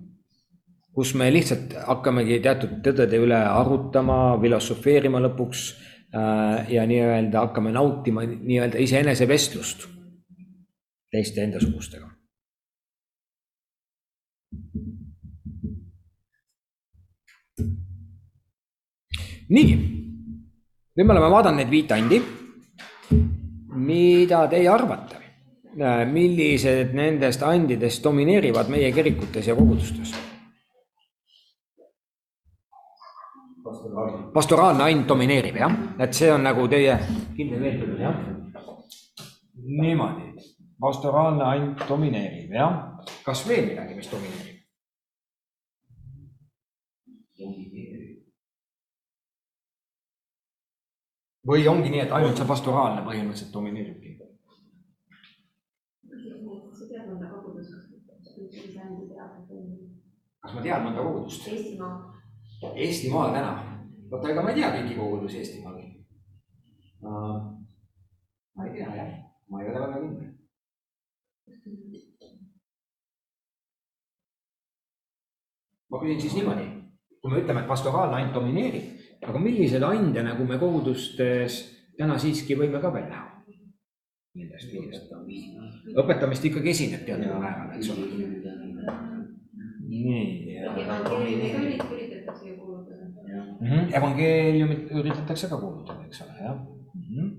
kus 0.97 1.11
me 1.13 1.27
lihtsalt 1.29 1.75
hakkamegi 1.85 2.39
teatud 2.41 2.79
tõdede 2.81 3.19
üle 3.21 3.37
arutama, 3.37 4.33
filosofeerima 4.41 5.19
lõpuks 5.27 5.65
äh, 5.69 6.71
ja 6.73 6.85
nii-öelda 6.89 7.43
hakkame 7.43 7.69
nautima 7.75 8.23
nii-öelda 8.25 8.81
iseenese 8.81 9.27
vestlust 9.29 9.85
teiste 11.13 11.43
endasugustega. 11.45 12.09
nii, 19.53 19.75
nüüd 20.97 21.05
me 21.05 21.13
oleme 21.13 21.29
vaadanud 21.31 21.61
neid 21.61 21.69
viit 21.71 21.93
andi. 21.93 22.17
mida 23.87 24.41
teie 24.49 24.67
arvate, 24.67 25.21
millised 26.09 26.97
nendest 26.97 27.45
andidest 27.45 28.03
domineerivad 28.03 28.73
meie 28.73 28.89
kirikutes 28.91 29.47
ja 29.47 29.55
kogudustes? 29.55 30.15
Pastoraalne 34.33 34.83
and 34.83 35.07
domineerib 35.07 35.55
jah, 35.55 35.77
et 35.99 36.13
see 36.13 36.31
on 36.31 36.43
nagu 36.43 36.67
teie 36.67 36.97
kindel 37.37 37.61
veendumus 37.61 37.99
jah. 37.99 38.19
niimoodi, 39.63 40.33
pastoraalne 40.81 41.43
and 41.43 41.87
domineerib 41.89 42.53
jah, 42.53 42.77
kas 43.25 43.47
veel 43.47 43.71
midagi, 43.71 43.95
mis 43.95 44.11
domineerib? 44.11 44.53
või 51.47 51.63
ongi 51.71 51.89
nii, 51.93 52.03
et 52.03 52.11
ainult 52.11 52.35
see 52.35 52.47
pastoraalne 52.47 53.05
põhimõtteliselt 53.07 53.53
domineeribki? 53.53 54.17
kas 60.47 60.53
ma 60.55 60.61
tean 60.63 60.85
mõnda 60.85 61.03
kogudust? 61.03 61.47
Eestimaa. 61.51 62.16
Eestimaal 62.75 63.35
täna, 63.35 63.51
oota, 64.11 64.31
ega 64.31 64.41
ma 64.43 64.49
ei 64.51 64.57
tea 64.57 64.71
kõiki 64.73 64.97
kogudusi 64.97 65.43
Eestimaal 65.43 65.77
uh,. 65.77 67.37
ma 68.57 68.65
ei 68.65 68.73
tea 68.73 68.89
jah, 68.95 69.13
ma 69.51 69.61
ei 69.61 69.69
ole 69.69 69.83
väga 69.85 70.01
kindel. 70.01 70.33
ma 75.89 76.01
küsin 76.01 76.21
siis 76.21 76.35
niimoodi, 76.35 76.65
kui 77.21 77.31
me 77.31 77.41
ütleme, 77.41 77.63
et 77.63 77.69
pastoraalne 77.69 78.19
and 78.25 78.35
domineerib, 78.35 78.91
aga 79.23 79.39
milliseid 79.39 79.83
ande 79.87 80.23
nagu 80.25 80.45
me 80.47 80.59
kogudustes 80.59 81.61
täna 81.97 82.17
siiski 82.21 82.57
võime 82.59 82.81
ka 82.83 82.91
veel 82.93 83.07
näha? 83.11 83.25
Nendest 84.37 84.73
viiest. 84.73 85.13
õpetamist 85.97 86.45
ikkagi 86.45 86.73
esineb 86.73 87.05
teatud 87.07 87.39
määral, 87.41 87.71
eks 87.77 87.89
ole. 87.93 88.03
nii. 89.87 90.25
evangeeliumit 90.83 91.81
üritatakse 91.87 92.51
ju 92.51 92.57
kuulutada. 92.59 93.46
Mm 93.59 93.67
-hmm. 93.67 93.95
evangeeliumit 93.97 94.91
üritatakse 94.91 95.47
ka 95.49 95.57
kuulutada, 95.57 96.05
eks 96.05 96.21
ole, 96.21 96.33
jah 96.41 96.57
mm. 96.93 97.01
-hmm. 97.09 97.29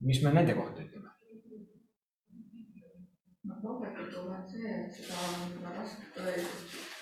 mis 0.00 0.22
me 0.22 0.32
nende 0.32 0.54
kohta 0.54 0.82
ütleme? 0.82 1.10
noh, 3.48 3.56
loomulikult 3.64 4.14
on 4.16 4.48
see, 4.52 4.70
et 4.84 4.92
seda 4.96 5.14
on 5.34 5.74
raske 5.78 6.04
öelda, 6.20 6.52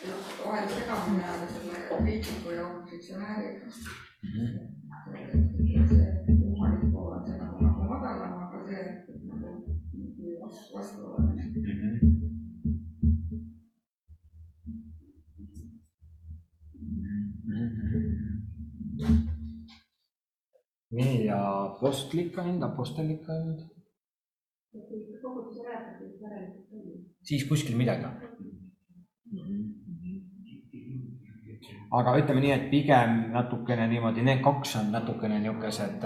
noh, 0.08 0.22
vahel 0.44 0.68
segamini 0.74 1.24
ajada 1.24 1.46
selle 1.54 1.78
kriitiku 1.88 2.50
ja 2.58 2.62
opositsionääriga 2.68 3.66
mm. 4.22 4.30
-hmm. 4.32 5.88
see 5.88 6.06
jumalik 6.40 6.84
pool 6.92 7.12
on 7.16 7.22
nagu, 7.42 7.56
nagu 7.66 7.82
madalam, 7.92 8.32
aga 8.44 8.58
see 8.68 8.84
nagu 9.28 9.48
vastu, 10.42 10.74
vastu 10.76 11.29
ja 21.80 21.88
apostlik 21.88 22.38
and, 22.38 22.62
apostlik 22.62 23.28
and. 23.28 23.60
koguduse 25.22 25.62
rääkida, 25.64 26.28
siis 27.22 27.48
kuskil 27.48 27.76
midagi 27.76 28.04
on. 28.04 28.14
aga 31.90 32.14
ütleme 32.20 32.40
nii, 32.44 32.52
et 32.54 32.68
pigem 32.70 33.16
natukene 33.32 33.88
niimoodi, 33.90 34.22
need 34.22 34.44
kaks 34.44 34.76
on 34.78 34.92
natukene 34.94 35.40
niisugused, 35.42 36.04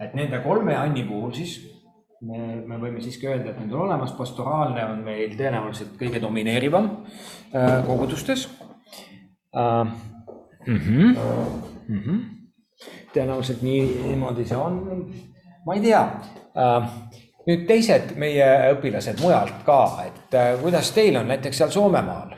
et 0.00 0.14
nende 0.14 0.40
kolme 0.46 0.76
anni 0.78 1.04
puhul 1.04 1.34
siis 1.36 1.58
me, 2.22 2.62
me 2.66 2.78
võime 2.80 3.02
siiski 3.02 3.28
öelda, 3.28 3.50
et 3.50 3.60
need 3.60 3.74
on 3.74 3.88
olemas, 3.88 4.14
pastoraalne 4.16 4.86
on 4.94 5.02
meil 5.04 5.34
tõenäoliselt 5.36 5.98
kõige 6.00 6.22
domineerivam 6.22 6.90
äh, 7.52 7.82
kogudustes 7.86 8.48
äh,. 9.56 9.92
Mm 10.66 10.76
-hmm. 10.78 11.16
Mm 11.88 11.98
-hmm. 11.98 12.41
Tõenäoliselt 13.14 13.62
nii, 13.62 13.82
niimoodi 14.06 14.46
see 14.48 14.58
on, 14.58 14.78
ma 15.66 15.76
ei 15.76 15.84
tea 15.84 16.02
äh, 16.02 16.92
nüüd 17.48 17.64
teised 17.68 18.14
meie 18.20 18.46
õpilased 18.74 19.20
mujalt 19.22 19.62
ka, 19.66 19.80
et 20.06 20.36
äh, 20.38 20.52
kuidas 20.62 20.92
teil 20.94 21.18
on 21.20 21.30
näiteks 21.32 21.62
seal 21.62 21.72
Soomemaal? 21.74 22.36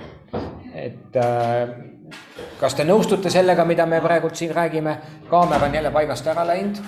et 0.75 1.17
äh, 1.21 1.75
kas 2.61 2.75
te 2.75 2.87
nõustute 2.87 3.31
sellega, 3.31 3.65
mida 3.69 3.87
me 3.87 4.01
praegult 4.05 4.37
siin 4.37 4.55
räägime, 4.55 4.97
kaamera 5.31 5.69
on 5.69 5.75
jälle 5.75 5.93
paigast 5.95 6.27
ära 6.33 6.47
läinud? 6.47 6.81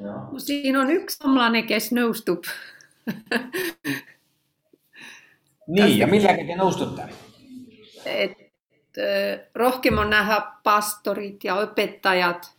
no 0.00 0.42
siin 0.42 0.76
on 0.76 0.90
üks 0.96 1.20
soomlane, 1.20 1.64
kes 1.68 1.92
nõustub 1.96 2.48
nii, 5.68 5.98
ja 5.98 6.06
millega 6.10 6.44
te 6.46 6.58
nõustute? 6.58 7.08
et 8.08 8.47
äh, 8.98 9.40
rohkem 9.54 9.98
on 9.98 10.10
näha 10.10 10.40
pastorid 10.64 11.44
ja 11.44 11.60
õpetajad. 11.62 12.54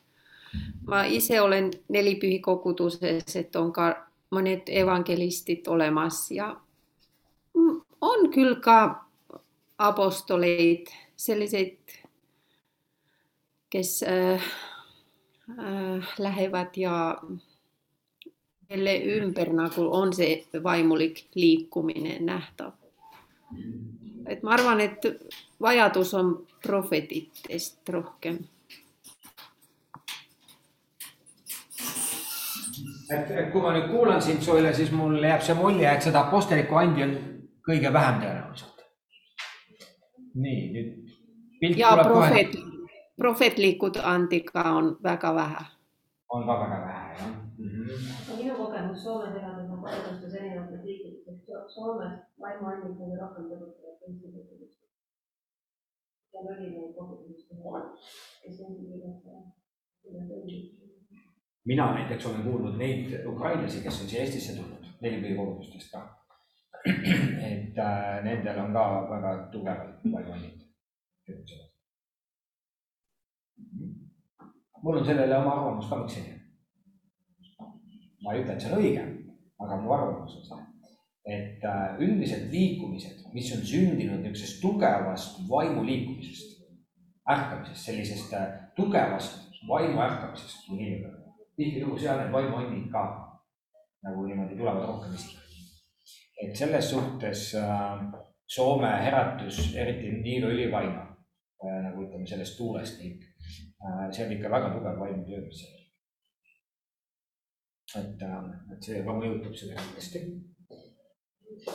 ma 0.90 1.04
ise 1.04 1.42
olen 1.42 1.72
nelipühi 1.90 2.40
koguduses, 2.40 3.36
et 3.36 3.56
on 3.56 3.72
ka 3.72 4.08
mõned 4.34 4.66
evangelistid 4.68 5.68
olemas 5.68 6.32
ja 6.32 6.56
on 8.02 8.32
küll 8.34 8.56
ka 8.62 9.06
apostoleid, 9.78 10.90
selliseid, 11.16 11.78
kes 13.70 14.04
äh, 14.04 14.42
äh, 15.60 16.10
lähevad 16.18 16.78
ja 16.78 17.22
kelle 18.68 18.96
ümber 19.18 19.54
nagu 19.54 19.88
on 19.92 20.14
see 20.14 20.44
vaimulik 20.64 21.26
liikumine 21.36 22.20
nähtav. 22.20 22.74
Et 24.28 24.44
ma 24.44 24.54
arvan, 24.54 24.80
et 24.82 25.06
vajadus 25.62 26.14
on 26.14 26.48
prohvetitest 26.64 27.90
rohkem. 27.90 28.40
et, 33.10 33.32
et 33.32 33.52
kui 33.52 33.62
ma 33.62 33.74
nüüd 33.74 33.90
kuulan 33.90 34.22
sind, 34.22 34.44
Soile, 34.46 34.74
siis 34.74 34.92
mul 34.94 35.18
jääb 35.24 35.42
see 35.42 35.56
mulje, 35.58 35.88
et 35.90 36.06
seda 36.06 36.22
apostelikku 36.28 36.78
andi 36.78 37.04
on 37.04 37.16
kõige 37.66 37.94
vähem 37.94 38.22
tõenäoliselt. 38.22 38.86
nii, 40.36 40.62
nüüd. 40.76 41.78
ja 41.78 41.96
prohvet, 42.04 42.56
prohvetlikud 43.18 43.98
andika 44.04 44.64
on 44.78 44.96
väga 45.04 45.36
vähe. 45.36 45.66
on 46.30 46.46
ka 46.46 46.60
väga 46.60 46.82
vähe, 46.86 47.14
jah 47.18 47.50
mm 47.58 47.70
-hmm. 47.70 48.38
minu 48.38 48.56
kogemus 48.56 49.04
Soomes 49.04 49.36
elades 49.36 49.70
on 49.72 49.82
kogudustes 49.82 50.34
erinevates 50.34 50.84
riikides, 50.84 51.42
Soomes 51.68 52.29
vaimuandid 52.42 52.94
kõige 53.00 53.16
rohkem 53.22 53.46
tegutsevad 53.52 54.04
eesti 54.08 54.28
keeles. 54.34 54.74
seal 56.32 56.46
oli 56.54 56.68
neid 56.74 56.92
kogudusi, 56.98 57.44
kes 58.44 58.56
keeles 58.60 59.00
mina 61.66 61.94
näiteks 61.94 62.26
olen 62.26 62.44
kuulnud 62.44 62.78
neid 62.78 63.26
ukrainlasi, 63.26 63.84
kes 63.84 64.02
on 64.02 64.10
siia 64.10 64.22
Eestisse 64.22 64.56
tulnud, 64.56 64.86
nelipühi 65.02 65.36
kogudustest 65.36 65.92
ka. 65.92 66.16
et 67.52 67.78
äh, 67.78 68.24
nendel 68.24 68.60
on 68.64 68.74
ka 68.74 68.84
väga 69.10 69.32
tugevalt 69.52 70.06
vaimuandid 70.14 70.62
tegutsevad. 71.26 71.70
mul 74.84 74.98
on 74.98 75.06
sellele 75.06 75.38
oma 75.38 75.56
arvamus 75.56 75.90
ka, 75.90 76.04
miks 76.04 76.18
nii 76.18 76.34
on 76.34 76.40
ma 78.24 78.34
ei 78.34 78.44
ütle, 78.44 78.54
et 78.54 78.64
see 78.64 78.72
on 78.72 78.82
õige, 78.82 79.04
aga 79.64 79.78
mu 79.82 79.94
arvamus 79.96 80.38
on 80.40 80.48
see, 80.48 80.64
et 81.30 81.66
äh, 81.66 82.00
üldised 82.02 82.50
liikumised, 82.52 83.26
mis 83.34 83.52
on 83.54 83.62
sündinud 83.66 84.24
niisugusest 84.24 84.62
tugevast 84.64 85.42
vaimuliikumisest, 85.50 86.56
ärkamisest, 87.30 87.86
sellisest 87.86 88.34
äh, 88.34 88.48
tugevast 88.76 89.50
vaimu 89.70 90.02
ärkamisest, 90.02 90.66
kui 90.68 90.80
nii 90.80 90.94
öelda. 90.96 91.16
tihtilugu 91.60 91.98
seal 92.00 92.22
need 92.22 92.32
vaimuandid 92.32 92.86
ka 92.92 93.04
nagu 94.08 94.26
niimoodi 94.26 94.56
tulevad 94.58 94.86
rohkem 94.88 95.14
esile. 95.14 95.42
et 96.44 96.56
selles 96.56 96.92
suhtes 96.92 97.54
äh, 97.56 98.10
Soome 98.50 98.88
äratus, 98.90 99.76
eriti 99.78 100.12
Niilo 100.24 100.50
ülivaina 100.50 101.04
äh, 101.06 101.82
nagu 101.84 102.08
ütleme 102.08 102.26
sellest 102.28 102.58
tuulest 102.58 103.04
ning 103.04 103.20
äh, 103.22 104.08
see 104.12 104.26
on 104.26 104.32
ikka 104.34 104.50
väga 104.50 104.72
tugev 104.74 104.98
vaimutöö, 105.04 105.44
mis 105.46 105.60
seal 105.62 105.80
et, 107.98 108.24
et 108.74 108.86
see 108.86 109.04
ka 109.06 109.16
mõjutab 109.18 109.56
seda 109.58 109.78
kindlasti. 109.78 110.24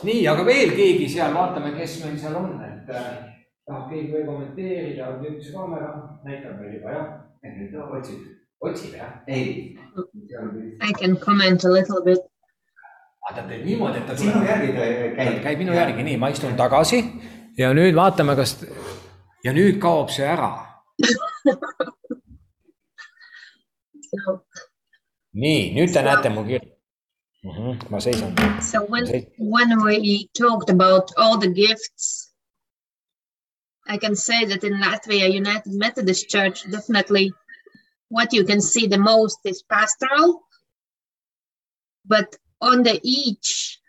Nii, 0.03 0.27
aga 0.27 0.43
veel 0.45 0.71
keegi 0.75 1.09
seal, 1.09 1.33
vaatame, 1.35 1.73
kes 1.77 2.03
meil 2.03 2.17
seal 2.19 2.35
on, 2.39 2.61
et 2.65 2.87
tahab 2.89 3.89
keegi 3.91 4.13
veel 4.13 4.25
kommenteerida, 4.29 5.03
nüüd 5.21 5.37
see 5.43 5.53
kaamera 5.55 5.89
näitab 6.25 6.53
meil 6.59 6.73
juba 6.77 6.89
jah? 6.95 7.07
nüüd 7.45 7.73
otsid. 7.83 8.21
otsib 8.65 8.93
jah? 8.97 9.11
ei. 9.27 9.45
I 10.81 10.91
can 10.99 11.13
comment 11.17 11.63
a 11.63 11.71
little 11.71 12.01
bit. 12.05 12.21
aga 13.25 13.41
ta 13.41 13.47
teeb 13.49 13.63
niimoodi, 13.65 13.97
et 14.01 14.07
ta 14.09 14.13
sinu 14.17 14.45
järgi 14.45 14.69
käib. 15.17 15.35
käib 15.47 15.57
minu 15.63 15.73
järgi, 15.77 16.01
nii, 16.09 16.17
ma 16.21 16.27
istun 16.33 16.55
tagasi 16.59 16.99
ja 17.57 17.67
nüüd 17.73 17.95
vaatame, 17.97 18.33
kas 18.37 18.51
ja 19.45 19.51
nüüd 19.53 19.75
kaob 19.81 20.09
see 20.13 20.27
ära. 20.29 20.51
nii, 25.43 25.61
nüüd 25.75 25.89
te 25.93 26.01
näete 26.05 26.29
mu 26.31 26.41
kirja 26.47 26.74
mm. 27.45 27.79
-hmm, 27.79 28.01
seisan. 28.01 28.31
So 28.61 28.77
when, 28.91 29.05
when 29.37 29.69
we 29.83 30.29
talked 30.33 30.69
about 30.69 31.05
all 31.17 31.37
the 31.39 31.53
gifts, 31.63 32.33
I 33.87 33.97
can 33.97 34.15
say 34.15 34.45
that 34.45 34.63
in 34.63 34.81
Latvia 34.81 35.27
United 35.41 35.73
Methodist 35.73 36.29
Church, 36.29 36.57
definitely 36.71 37.31
what 38.09 38.33
you 38.33 38.43
can 38.45 38.61
see 38.61 38.87
the 38.87 38.97
most 38.97 39.39
is 39.43 39.63
pastoral. 39.63 40.41
But 42.05 42.35
on 42.61 42.83
the 42.83 42.99
each, 43.03 43.79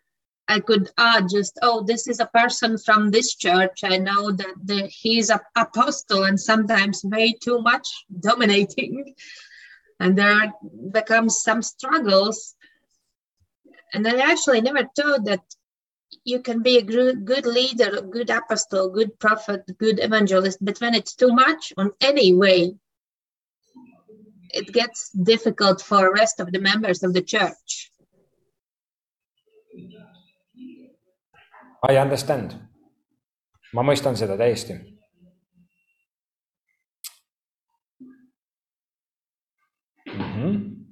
I 0.48 0.60
could 0.60 0.90
add 0.96 1.28
just, 1.28 1.58
oh, 1.62 1.82
this 1.84 2.06
is 2.08 2.20
a 2.20 2.26
person 2.26 2.78
from 2.78 3.10
this 3.10 3.34
church. 3.34 3.80
I 3.84 3.96
know 3.96 4.32
that 4.32 4.54
the, 4.64 4.86
he's 4.86 5.30
an 5.30 5.40
apostle 5.56 6.24
and 6.24 6.38
sometimes 6.38 7.02
way 7.04 7.32
too 7.32 7.60
much 7.60 7.88
dominating. 8.20 9.14
And 9.98 10.16
there 10.16 10.52
becomes 10.92 11.42
some 11.42 11.62
struggles. 11.62 12.54
And 13.96 14.06
I 14.06 14.30
actually 14.30 14.61
never 14.61 14.85
thought 14.94 15.24
that 15.24 15.40
you 16.22 16.40
can 16.40 16.62
be 16.62 16.76
a 16.76 16.82
good 16.82 17.46
leader, 17.46 17.96
a 17.96 18.02
good 18.02 18.28
apostle, 18.28 18.90
good 18.90 19.18
prophet, 19.18 19.62
good 19.78 20.00
evangelist, 20.00 20.59
but 20.61 20.78
when 20.82 20.94
it's 20.94 21.14
too 21.14 21.32
much 21.32 21.72
on 21.78 21.92
any 22.02 22.35
way, 22.35 22.74
it 24.50 24.70
gets 24.70 25.09
difficult 25.12 25.80
for 25.80 26.02
the 26.02 26.12
rest 26.12 26.40
of 26.40 26.52
the 26.52 26.59
members 26.59 27.02
of 27.02 27.14
the 27.14 27.22
church. 27.22 27.90
I 31.88 31.96
understand. 31.96 32.61
ma 33.72 33.82
mõistan 33.82 34.16
seda 34.16 34.37
täiesti. 34.37 34.76
Mm 40.06 40.30
-hmm. 40.35 40.86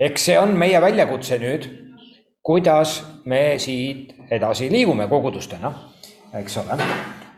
Eks 0.00 0.24
see 0.30 0.38
on 0.40 0.56
meie 0.58 0.80
väljakutse 0.80 1.38
nüüd, 1.42 1.66
kuidas 2.42 3.00
me 3.28 3.58
siit 3.58 4.14
edasi 4.30 4.70
liigume 4.72 5.08
kogudustena, 5.08 5.72
eks 6.40 6.56
ole. 6.62 6.78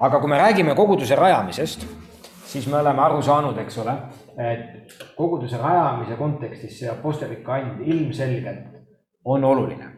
aga 0.00 0.20
kui 0.20 0.30
me 0.30 0.38
räägime 0.38 0.74
koguduse 0.74 1.16
rajamisest, 1.18 1.86
siis 2.46 2.66
me 2.66 2.78
oleme 2.80 3.02
aru 3.02 3.22
saanud, 3.22 3.58
eks 3.64 3.78
ole, 3.78 3.96
et 4.38 4.94
koguduse 5.16 5.58
rajamise 5.58 6.16
kontekstis 6.18 6.78
see 6.78 6.90
apostlik 6.90 7.48
and 7.48 7.86
ilmselgelt 7.86 8.78
on 9.24 9.44
oluline 9.44 9.92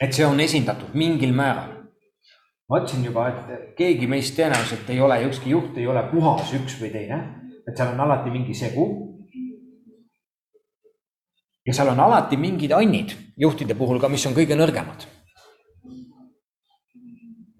et 0.00 0.12
see 0.12 0.26
on 0.26 0.40
esindatud 0.40 0.94
mingil 0.94 1.32
määral. 1.32 1.70
ma 2.68 2.80
ütlesin 2.80 3.04
juba, 3.04 3.26
et 3.28 3.74
keegi 3.76 4.06
meist 4.08 4.32
tõenäoliselt 4.38 4.88
ei 4.88 5.00
ole, 5.04 5.18
ükski 5.28 5.50
juht 5.52 5.76
ei 5.78 5.86
ole 5.86 6.00
puhas 6.08 6.48
üks 6.56 6.78
või 6.80 6.88
teine, 6.94 7.18
et 7.68 7.76
seal 7.76 7.92
on 7.92 8.00
alati 8.06 8.32
mingi 8.32 8.56
segu. 8.56 8.86
Ja 11.66 11.74
seal 11.74 11.92
on 11.92 12.00
alati 12.00 12.36
mingid 12.36 12.72
annid 12.76 13.14
juhtide 13.40 13.74
puhul 13.74 14.00
ka, 14.00 14.08
mis 14.08 14.26
on 14.26 14.36
kõige 14.36 14.56
nõrgemad. 14.58 15.06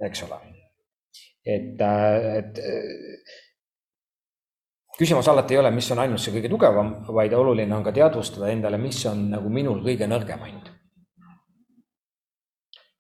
eks 0.04 0.22
ole, 0.26 0.36
et, 1.48 1.80
et 1.80 2.60
küsimus 4.98 5.28
alati 5.28 5.56
ei 5.56 5.62
ole, 5.62 5.70
mis 5.72 5.90
on 5.90 6.02
ainult 6.04 6.20
see 6.20 6.34
kõige 6.34 6.52
tugevam, 6.52 6.94
vaid 7.08 7.32
oluline 7.32 7.74
on 7.74 7.84
ka 7.86 7.92
teadvustada 7.96 8.52
endale, 8.52 8.78
mis 8.78 9.00
on 9.08 9.30
nagu 9.32 9.48
minul 9.48 9.80
kõige 9.86 10.08
nõrgem 10.10 10.44
and 10.44 10.74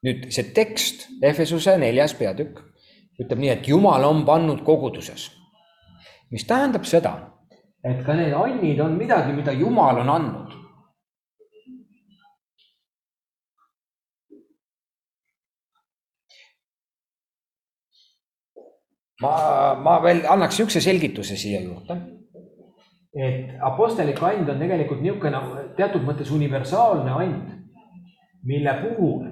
nüüd 0.04 0.28
see 0.34 0.52
tekst, 0.56 1.06
Efesuse 1.24 1.78
neljas 1.80 2.12
peatükk, 2.18 2.60
ütleb 3.20 3.40
nii, 3.40 3.52
et 3.54 3.68
Jumal 3.68 4.04
on 4.04 4.24
pannud 4.28 4.60
koguduses. 4.66 5.30
mis 6.30 6.44
tähendab 6.44 6.84
seda, 6.84 7.12
et 7.84 8.00
ka 8.04 8.14
need 8.16 8.32
annid 8.34 8.80
on 8.80 8.96
midagi, 8.98 9.32
mida 9.32 9.52
Jumal 9.52 10.00
on 10.02 10.10
andnud. 10.10 10.43
Ma, 19.24 19.74
ma 19.80 20.00
veel 20.04 20.24
annaks 20.30 20.58
niisuguse 20.58 20.82
selgituse 20.84 21.36
siia 21.40 21.60
juurde. 21.64 21.96
et 23.14 23.54
apostlik 23.62 24.22
and 24.22 24.48
on 24.48 24.58
tegelikult 24.58 25.00
niisugune 25.00 25.40
teatud 25.76 26.02
mõttes 26.02 26.32
universaalne 26.34 27.12
and, 27.24 27.52
mille 28.44 28.74
puhul 28.82 29.30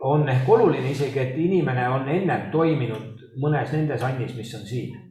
on 0.00 0.28
ehk 0.28 0.48
oluline 0.48 0.90
isegi, 0.90 1.18
et 1.18 1.36
inimene 1.36 1.88
on 1.90 2.08
ennem 2.08 2.50
toiminud 2.52 3.24
mõnes 3.42 3.72
nendes 3.74 4.02
annis, 4.02 4.34
mis 4.36 4.54
on 4.54 4.66
siin. 4.66 5.04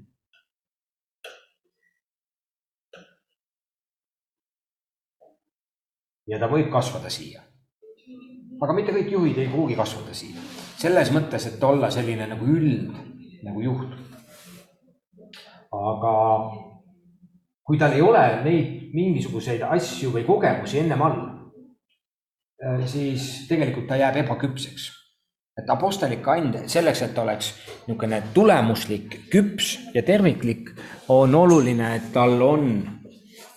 ja 6.27 6.39
ta 6.39 6.49
võib 6.51 6.67
kasvada 6.71 7.09
siia. 7.09 7.41
aga 8.61 8.73
mitte 8.73 8.91
kõik 8.91 9.11
juhid 9.11 9.37
ei 9.37 9.51
pruugi 9.51 9.75
kasvada 9.79 10.15
siia, 10.17 10.41
selles 10.79 11.11
mõttes, 11.15 11.45
et 11.47 11.63
olla 11.63 11.91
selline 11.93 12.27
nagu 12.27 12.45
üld 12.45 12.95
nagu 13.47 13.63
juht. 13.63 13.95
aga 15.71 16.13
kui 17.67 17.77
tal 17.79 17.95
ei 17.95 18.01
ole 18.01 18.27
neid 18.43 18.93
mingisuguseid 18.95 19.65
asju 19.67 20.13
või 20.13 20.23
kogemusi 20.27 20.79
ennem 20.83 21.01
all 21.01 21.25
Äh, 22.57 22.88
siis 22.89 23.45
tegelikult 23.49 23.86
ta 23.88 23.95
jääb 23.95 24.15
ebaküpseks. 24.23 24.93
et 25.57 25.69
apostlik 25.69 26.27
and 26.27 26.67
selleks, 26.69 27.01
et 27.01 27.17
oleks 27.17 27.47
niisugune 27.88 28.21
tulemuslik, 28.33 29.15
küps 29.31 29.79
ja 29.93 30.03
terviklik, 30.03 30.69
on 31.10 31.36
oluline, 31.36 31.95
et 31.95 32.12
tal 32.13 32.41
on 32.41 32.67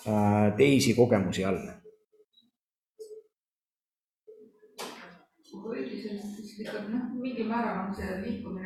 äh, 0.06 0.56
teisi 0.56 0.94
kogemusi 0.94 1.44
all. 1.44 1.60
ikkagi 6.60 6.92
noh, 6.92 7.04
mingil 7.20 7.46
määral 7.48 7.86
on 7.86 7.94
see 7.94 8.16
liikumine 8.20 8.59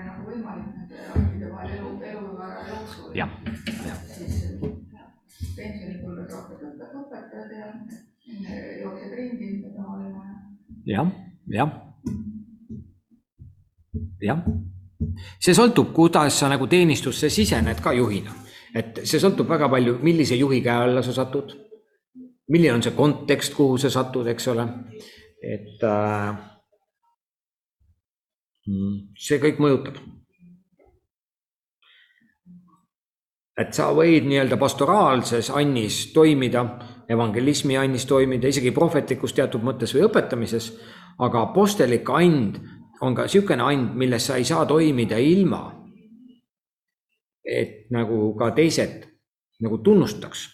andide 1.13 1.51
vahel 1.53 1.79
elu, 1.79 1.93
eluaja 2.11 2.67
jooksul. 2.71 3.11
jah, 3.19 3.31
jah. 3.87 3.99
siis 4.09 5.55
pensionipõlves 5.57 6.33
rohkem 6.33 6.65
õpetajad 7.03 7.57
ja 7.59 7.67
jooksed 8.83 9.17
ringi, 9.17 9.51
mida 9.63 9.87
oli 9.95 10.11
vaja. 10.13 10.37
jah, 10.87 11.11
jah. 11.57 11.75
jah, 14.23 14.41
see 15.39 15.57
sõltub, 15.57 15.93
kuidas 15.97 16.41
sa 16.41 16.51
nagu 16.53 16.69
teenistusse 16.71 17.31
sisened 17.33 17.83
ka 17.85 17.93
juhina, 17.97 18.35
et 18.75 19.05
see 19.05 19.21
sõltub 19.23 19.51
väga 19.51 19.69
palju, 19.73 19.99
millise 20.03 20.39
juhi 20.41 20.63
käe 20.65 20.89
alla 20.89 21.03
sa 21.03 21.15
satud. 21.17 21.55
milline 22.49 22.75
on 22.77 22.83
see 22.85 22.93
kontekst, 22.93 23.55
kuhu 23.57 23.79
sa 23.81 23.91
satud, 23.91 24.27
eks 24.29 24.49
ole, 24.53 24.67
et 25.41 25.85
äh, 25.85 26.35
see 29.17 29.41
kõik 29.41 29.61
mõjutab 29.61 30.01
et 33.59 33.75
sa 33.75 33.91
võid 33.95 34.27
nii-öelda 34.27 34.59
pastoraalses 34.59 35.51
annis 35.55 36.09
toimida 36.15 36.65
evangelismi 37.11 37.77
andis 37.79 38.07
toimida, 38.09 38.49
isegi 38.49 38.73
prohvetlikus 38.75 39.35
teatud 39.37 39.65
mõttes 39.65 39.95
või 39.95 40.07
õpetamises, 40.09 40.71
aga 41.23 41.45
apostellik 41.49 42.09
and 42.11 42.59
on 43.05 43.15
ka 43.15 43.27
niisugune 43.29 43.63
and, 43.63 43.95
milles 43.99 44.27
sa 44.27 44.39
ei 44.41 44.45
saa 44.49 44.65
toimida 44.67 45.19
ilma, 45.21 45.63
et 47.45 47.91
nagu 47.93 48.33
ka 48.39 48.51
teised 48.57 49.05
nagu 49.63 49.79
tunnustaks 49.85 50.47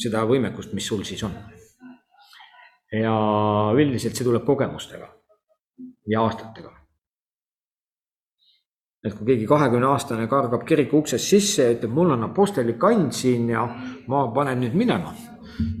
seda 0.00 0.22
võimekust, 0.28 0.72
mis 0.76 0.86
sul 0.86 1.02
siis 1.04 1.22
on. 1.26 1.34
ja 2.92 3.14
üldiselt 3.78 4.16
see 4.18 4.26
tuleb 4.26 4.44
kogemustega 4.46 5.06
ja 6.10 6.22
aastatega. 6.22 6.72
Et 9.04 9.14
kui 9.16 9.26
keegi 9.32 9.46
kahekümne 9.48 9.86
aastane 9.88 10.26
kargab 10.28 10.66
kiriku 10.68 11.00
uksest 11.00 11.32
sisse 11.32 11.64
ja 11.64 11.74
ütleb, 11.76 11.92
mul 11.96 12.12
on 12.16 12.28
apostellik 12.28 12.84
and 12.84 13.12
siin 13.16 13.48
ja 13.48 13.64
ma 14.08 14.26
panen 14.34 14.60
nüüd 14.60 14.76
minema 14.76 15.14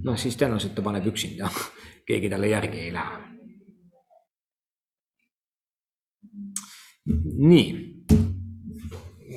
noh, 0.04 0.16
siis 0.18 0.36
tõenäoliselt 0.38 0.76
ta 0.76 0.84
paneb 0.84 1.06
üksinda, 1.10 1.50
keegi 2.08 2.30
talle 2.32 2.52
järgi 2.52 2.86
ei 2.86 2.94
lähe. 2.94 3.26
nii, 7.40 7.68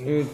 nüüd. 0.04 0.34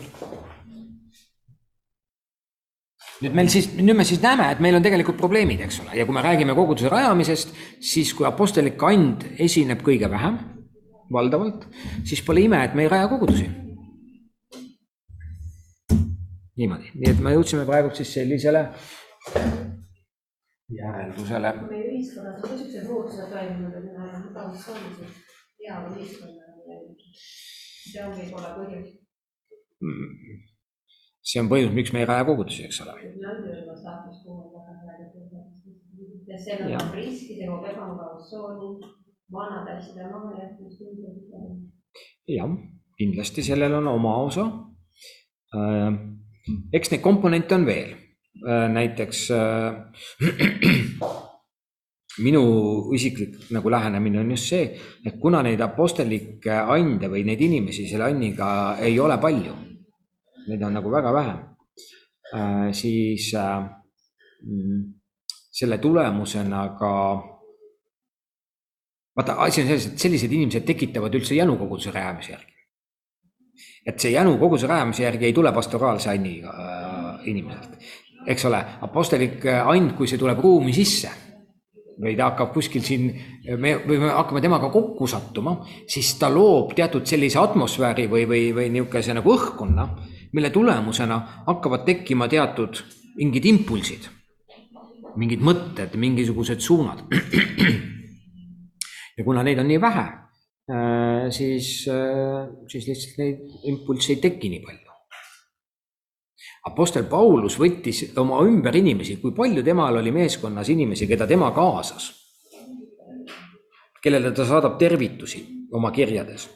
nüüd 3.19 3.35
meil 3.37 3.51
siis, 3.53 3.69
nüüd 3.77 3.95
me 3.95 4.03
siis 4.07 4.19
näeme, 4.23 4.49
et 4.51 4.63
meil 4.63 4.75
on 4.75 4.83
tegelikult 4.83 5.19
probleemid, 5.19 5.61
eks 5.63 5.79
ole, 5.85 5.93
ja 5.99 6.07
kui 6.07 6.15
me 6.15 6.23
räägime 6.25 6.55
koguduse 6.57 6.89
rajamisest, 6.91 7.53
siis 7.91 8.11
kui 8.17 8.27
apostlik 8.27 8.81
and 8.89 9.23
esineb 9.37 9.85
kõige 9.85 10.09
vähem, 10.11 10.39
valdavalt, 11.13 11.65
siis 12.03 12.21
pole 12.25 12.45
ime, 12.45 12.61
et 12.63 12.77
me 12.77 12.85
ei 12.85 12.91
raja 12.91 13.07
kogudusi 13.11 13.49
niimoodi, 16.59 16.91
nii 16.99 17.11
et 17.13 17.21
me 17.23 17.33
jõudsime 17.35 17.65
praegu 17.67 17.91
siis 17.95 18.09
sellisele 18.17 18.65
järeldusele. 20.75 21.53
meie 21.69 21.85
ühiskonnas 21.93 22.35
on 22.35 22.41
ka 22.43 22.57
siuksed 22.57 22.87
muutused 22.89 23.31
toimunud, 23.33 23.77
et 23.79 23.85
me 23.85 23.93
oleme 24.03 24.19
mugavustsoonides 24.25 25.13
hea 25.61 25.77
ühiskonna. 25.93 26.43
see 27.91 28.03
on 28.03 28.11
võib-olla 28.17 28.51
põhjus. 28.57 28.89
see 31.31 31.41
on 31.43 31.51
põhjus, 31.53 31.73
miks 31.79 31.93
me 31.95 32.03
ei 32.03 32.09
raja 32.11 32.27
kogudusi, 32.27 32.67
eks 32.67 32.81
ole. 32.85 32.93
ja 36.29 36.37
see 36.43 36.59
on 36.59 36.71
Jah. 36.75 36.93
riski, 36.95 37.39
see 39.29 39.37
loob 39.37 39.37
ebamugavustsooni, 39.37 39.37
vanade 39.37 39.71
asjade 39.77 40.03
mahajätmist. 40.11 40.81
jah, 42.27 42.49
kindlasti 42.97 43.43
sellel 43.43 43.73
on 43.73 43.87
oma 43.87 44.17
osa. 44.17 44.45
eks 46.73 46.91
neid 46.91 47.01
komponente 47.01 47.55
on 47.55 47.65
veel, 47.65 47.93
näiteks 48.73 49.31
äh, 49.31 49.73
minu 52.25 52.43
isiklik 52.93 53.51
nagu 53.51 53.71
lähenemine 53.71 54.19
on 54.19 54.31
just 54.31 54.49
see, 54.49 54.77
et 55.05 55.19
kuna 55.21 55.41
neid 55.43 55.61
apostellikke 55.61 56.51
ande 56.51 57.09
või 57.09 57.23
neid 57.25 57.41
inimesi 57.41 57.87
selle 57.89 58.09
anniga 58.09 58.77
ei 58.81 58.99
ole 58.99 59.17
palju, 59.17 59.55
neid 60.49 60.63
on 60.63 60.73
nagu 60.73 60.91
väga 60.91 61.13
vähe, 61.13 61.35
siis 62.73 63.33
äh, 63.37 63.59
mm, 64.45 64.85
selle 65.59 65.77
tulemusena 65.77 66.69
ka 66.79 66.93
vaata, 69.19 69.35
asi 69.43 69.61
on 69.63 69.67
selles, 69.67 69.87
et 69.91 70.07
sellised 70.07 70.31
inimesed 70.31 70.65
tekitavad 70.67 71.15
üldse 71.19 71.35
jänukoguduse 71.35 71.91
rajamise 71.95 72.33
järgi. 72.33 72.53
et 73.85 73.99
see 73.99 74.11
janukoguduse 74.13 74.67
rajamise 74.67 75.03
järgi 75.03 75.25
ei 75.25 75.33
tule 75.33 75.51
pastoraalse 75.51 76.09
anniga 76.11 76.51
äh, 76.51 77.27
inimeselt, 77.31 77.89
eks 78.27 78.45
ole, 78.45 78.59
apostlik 78.85 79.45
and, 79.49 79.95
kui 79.97 80.07
see 80.07 80.19
tuleb 80.21 80.39
ruumi 80.43 80.73
sisse 80.75 81.11
või 81.99 82.13
ta 82.15 82.29
hakkab 82.29 82.53
kuskil 82.55 82.83
siin, 82.85 83.09
me, 83.59 83.73
või 83.83 83.99
me 83.99 84.13
hakkame 84.13 84.39
temaga 84.43 84.69
kokku 84.71 85.07
sattuma, 85.09 85.57
siis 85.89 86.13
ta 86.19 86.29
loob 86.31 86.71
teatud 86.77 87.03
sellise 87.09 87.41
atmosfääri 87.41 88.07
või, 88.07 88.23
või, 88.29 88.45
või 88.55 88.69
niisuguse 88.71 89.17
nagu 89.17 89.33
õhkkonna, 89.35 89.87
mille 90.31 90.53
tulemusena 90.55 91.19
hakkavad 91.49 91.83
tekkima 91.89 92.29
teatud 92.31 92.79
mingid 93.19 93.51
impulsid, 93.51 94.07
mingid 95.19 95.43
mõtted, 95.43 95.99
mingisugused 95.99 96.63
suunad. 96.63 97.03
ja 99.19 99.25
kuna 99.27 99.43
neid 99.43 99.59
on 99.59 99.67
nii 99.67 99.81
vähe, 99.83 100.05
siis, 101.35 101.71
siis 102.71 102.85
lihtsalt 102.87 103.17
neid 103.19 103.65
impulsse 103.67 104.15
ei 104.15 104.21
teki 104.23 104.53
nii 104.53 104.61
palju. 104.63 104.87
Apostel 106.69 107.05
Paulus 107.09 107.55
võttis 107.59 108.01
oma 108.19 108.39
ümber 108.47 108.75
inimesi, 108.75 109.17
kui 109.21 109.33
palju 109.35 109.63
temal 109.65 109.99
oli 109.99 110.11
meeskonnas 110.15 110.69
inimesi, 110.71 111.07
keda 111.07 111.27
tema 111.27 111.51
kaasas, 111.55 112.09
kellele 114.03 114.31
ta 114.35 114.45
saadab 114.47 114.77
tervitusi 114.79 115.43
oma 115.75 115.91
kirjades. 115.91 116.47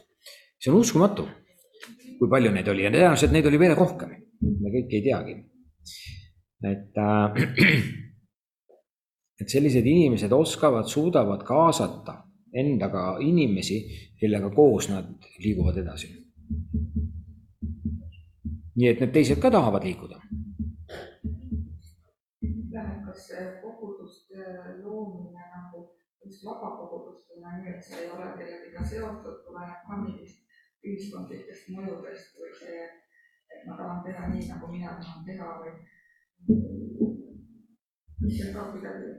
see 0.60 0.72
on 0.72 0.80
uskumatu, 0.80 1.26
kui 2.20 2.30
palju 2.32 2.52
neid 2.56 2.68
oli 2.72 2.86
ja 2.86 2.92
tõenäoliselt 2.92 3.34
neid 3.36 3.48
oli 3.50 3.60
veel 3.60 3.76
rohkem, 3.76 4.14
me 4.40 4.72
kõiki 4.76 5.00
ei 5.00 5.04
teagi. 5.04 5.36
et 6.64 6.96
äh, 6.96 7.34
et 9.42 9.50
sellised 9.50 9.86
inimesed 9.86 10.32
oskavad, 10.32 10.88
suudavad 10.88 11.44
kaasata 11.44 12.22
endaga 12.54 13.04
inimesi, 13.20 13.80
kellega 14.20 14.50
koos 14.54 14.90
nad 14.90 15.10
liiguvad 15.44 15.78
edasi. 15.84 16.12
nii 18.76 18.88
et 18.90 19.02
need 19.02 19.12
teised 19.14 19.40
ka 19.42 19.52
tahavad 19.54 19.84
liikuda. 19.86 20.18
kas 23.06 23.28
see 23.28 23.44
koguduste 23.62 24.42
loomine 24.84 25.44
nagu 25.56 25.80
just 26.26 26.46
vabakogudustena, 26.46 27.58
nii 27.58 27.74
et 27.74 27.84
see 27.86 28.00
ei 28.02 28.10
ole 28.16 28.30
kellegagi 28.38 28.90
seotud, 28.90 29.38
tuleneb 29.46 29.84
ka 29.88 29.98
mingist 30.02 30.40
ühiskondlikest 30.88 31.70
mõjudest 31.76 32.40
või 32.40 32.54
see, 32.62 32.88
et 33.54 33.68
ma 33.68 33.78
tahan 33.80 34.02
teha 34.08 34.32
nii, 34.32 34.48
nagu 34.50 34.72
mina 34.72 34.96
tahan 35.02 35.22
teha 35.28 35.50
või 35.62 35.74
mis 38.24 38.42
on 38.48 38.54
ka 38.56 38.66
kuidagi 38.72 39.12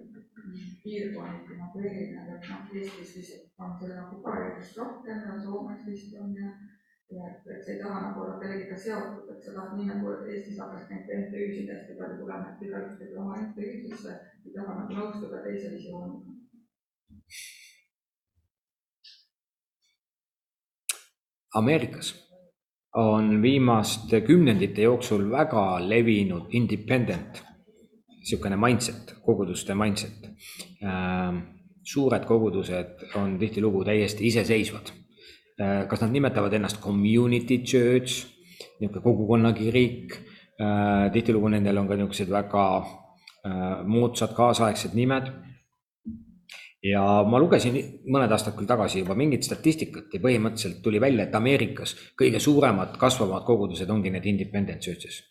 piirkonniti 0.82 1.58
nagu 1.58 1.82
erinev, 1.88 2.30
et 2.36 2.48
noh, 2.50 2.70
Eestis 2.74 3.16
vist 3.16 3.60
on 3.62 3.76
see 3.80 3.90
nagu 3.94 4.22
järjest 4.24 4.78
rohkem 4.80 5.26
ja 5.28 5.36
Soomes 5.42 5.84
vist 5.86 6.16
on 6.20 6.34
ja 6.38 6.50
ja 7.14 7.28
et, 7.30 7.46
et 7.54 7.64
sa 7.64 7.72
ei 7.72 7.80
taha 7.82 8.00
nagu 8.06 8.22
olla 8.24 8.38
kellegagi 8.40 8.80
seotud, 8.80 9.28
et 9.32 9.42
sa 9.44 9.52
tahad 9.56 9.76
nii 9.78 9.88
nagu 9.90 10.14
Eestis 10.24 10.58
hakkas 10.60 10.88
neid 10.90 11.10
MTÜ-sid 11.20 11.70
hästi 11.72 11.98
palju 11.98 12.20
tulema, 12.20 12.52
et 12.52 12.64
igaüks 12.66 12.98
teeb 13.00 13.18
oma 13.20 13.36
MTÜ, 13.42 13.70
siis 13.84 14.02
sa 14.06 14.16
ei 14.44 14.54
taha 14.56 14.78
nagu 14.80 14.98
nõustuda 14.98 15.42
teise 15.44 15.72
visiooniga. 15.74 16.40
Ameerikas 21.54 22.14
on 22.98 23.42
viimaste 23.42 24.20
kümnendite 24.26 24.82
jooksul 24.88 25.28
väga 25.30 25.66
levinud 25.88 26.50
independent, 26.50 27.44
niisugune 28.24 28.56
mindset, 28.56 29.16
koguduste 29.22 29.74
mindset. 29.76 30.30
suured 31.84 32.24
kogudused 32.24 33.02
on 33.20 33.38
tihtilugu 33.38 33.84
täiesti 33.84 34.26
iseseisvad. 34.26 34.92
kas 35.88 36.00
nad 36.00 36.10
nimetavad 36.10 36.52
ennast 36.52 36.80
community 36.80 37.58
church, 37.58 38.26
niisugune 38.80 39.02
kogukonna 39.02 39.52
kirik, 39.52 40.16
tihtilugu 41.12 41.48
nendel 41.48 41.78
on 41.78 41.88
ka 41.88 41.96
niisugused 41.96 42.30
väga 42.30 42.64
moodsad 43.84 44.32
kaasaegsed 44.34 44.94
nimed 44.94 45.28
ja 46.84 47.02
ma 47.28 47.40
lugesin 47.40 47.76
mõned 48.12 48.32
aastad 48.32 48.56
küll 48.56 48.68
tagasi 48.68 49.00
juba 49.00 49.16
mingit 49.16 49.46
statistikat 49.46 50.12
ja 50.12 50.20
põhimõtteliselt 50.20 50.82
tuli 50.84 51.00
välja, 51.00 51.24
et 51.24 51.36
Ameerikas 51.36 51.94
kõige 52.20 52.40
suuremad 52.40 52.98
kasvavad 53.00 53.46
kogudused 53.48 53.90
ongi 53.90 54.12
need 54.12 54.26
independent 54.28 54.84
churches, 54.84 55.22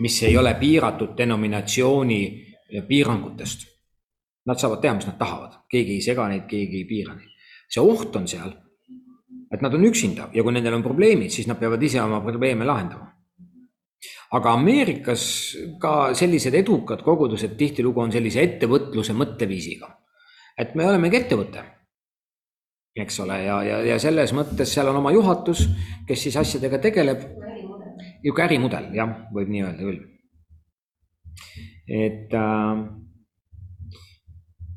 mis 0.00 0.22
ei 0.26 0.36
ole 0.38 0.54
piiratud 0.60 1.12
denominatsiooni 1.18 2.20
piirangutest. 2.88 3.66
Nad 4.46 4.58
saavad 4.58 4.80
teha, 4.80 4.94
mis 4.96 5.06
nad 5.06 5.18
tahavad, 5.20 5.60
keegi 5.70 5.98
ei 5.98 6.02
sega 6.04 6.26
neid, 6.30 6.46
keegi 6.48 6.82
ei 6.82 6.88
piira 6.88 7.14
neid. 7.14 7.28
see 7.70 7.82
oht 7.86 8.16
on 8.18 8.26
seal, 8.26 8.50
et 9.52 9.60
nad 9.62 9.74
on 9.74 9.84
üksinda 9.86 10.28
ja 10.34 10.42
kui 10.42 10.52
nendel 10.52 10.74
on 10.74 10.82
probleemid, 10.82 11.30
siis 11.30 11.46
nad 11.46 11.58
peavad 11.60 11.82
ise 11.82 12.00
oma 12.02 12.18
probleeme 12.20 12.66
lahendama. 12.66 13.12
aga 14.32 14.52
Ameerikas 14.52 15.22
ka 15.80 16.14
sellised 16.14 16.54
edukad 16.54 17.02
kogudused 17.02 17.56
tihtilugu 17.56 18.00
on 18.00 18.12
sellise 18.12 18.42
ettevõtluse 18.42 19.14
mõtteviisiga 19.14 19.90
et 20.60 20.74
me 20.76 20.86
olemegi 20.86 21.20
ettevõte, 21.20 21.62
eks 23.00 23.20
ole, 23.24 23.38
ja, 23.46 23.60
ja, 23.64 23.80
ja 23.92 23.98
selles 24.02 24.34
mõttes 24.36 24.72
seal 24.74 24.90
on 24.90 24.98
oma 25.00 25.12
juhatus, 25.14 25.64
kes 26.08 26.26
siis 26.26 26.36
asjadega 26.40 26.80
tegeleb. 26.82 27.24
Niisugune 28.22 28.46
ärimudel, 28.46 28.90
jah, 28.96 29.14
võib 29.34 29.50
nii 29.52 29.62
öelda 29.64 29.86
küll. 29.88 30.00
et, 31.90 32.34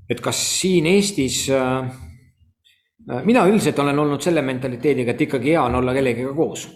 et 0.09 0.23
kas 0.23 0.39
siin 0.59 0.87
Eestis, 0.89 1.45
mina 3.25 3.45
üldiselt 3.49 3.79
olen 3.79 3.99
olnud 3.99 4.23
selle 4.23 4.41
mentaliteediga, 4.45 5.11
et 5.11 5.25
ikkagi 5.27 5.53
hea 5.53 5.63
on 5.63 5.81
olla 5.81 5.93
kellegagi 5.93 6.35
koos. 6.35 6.69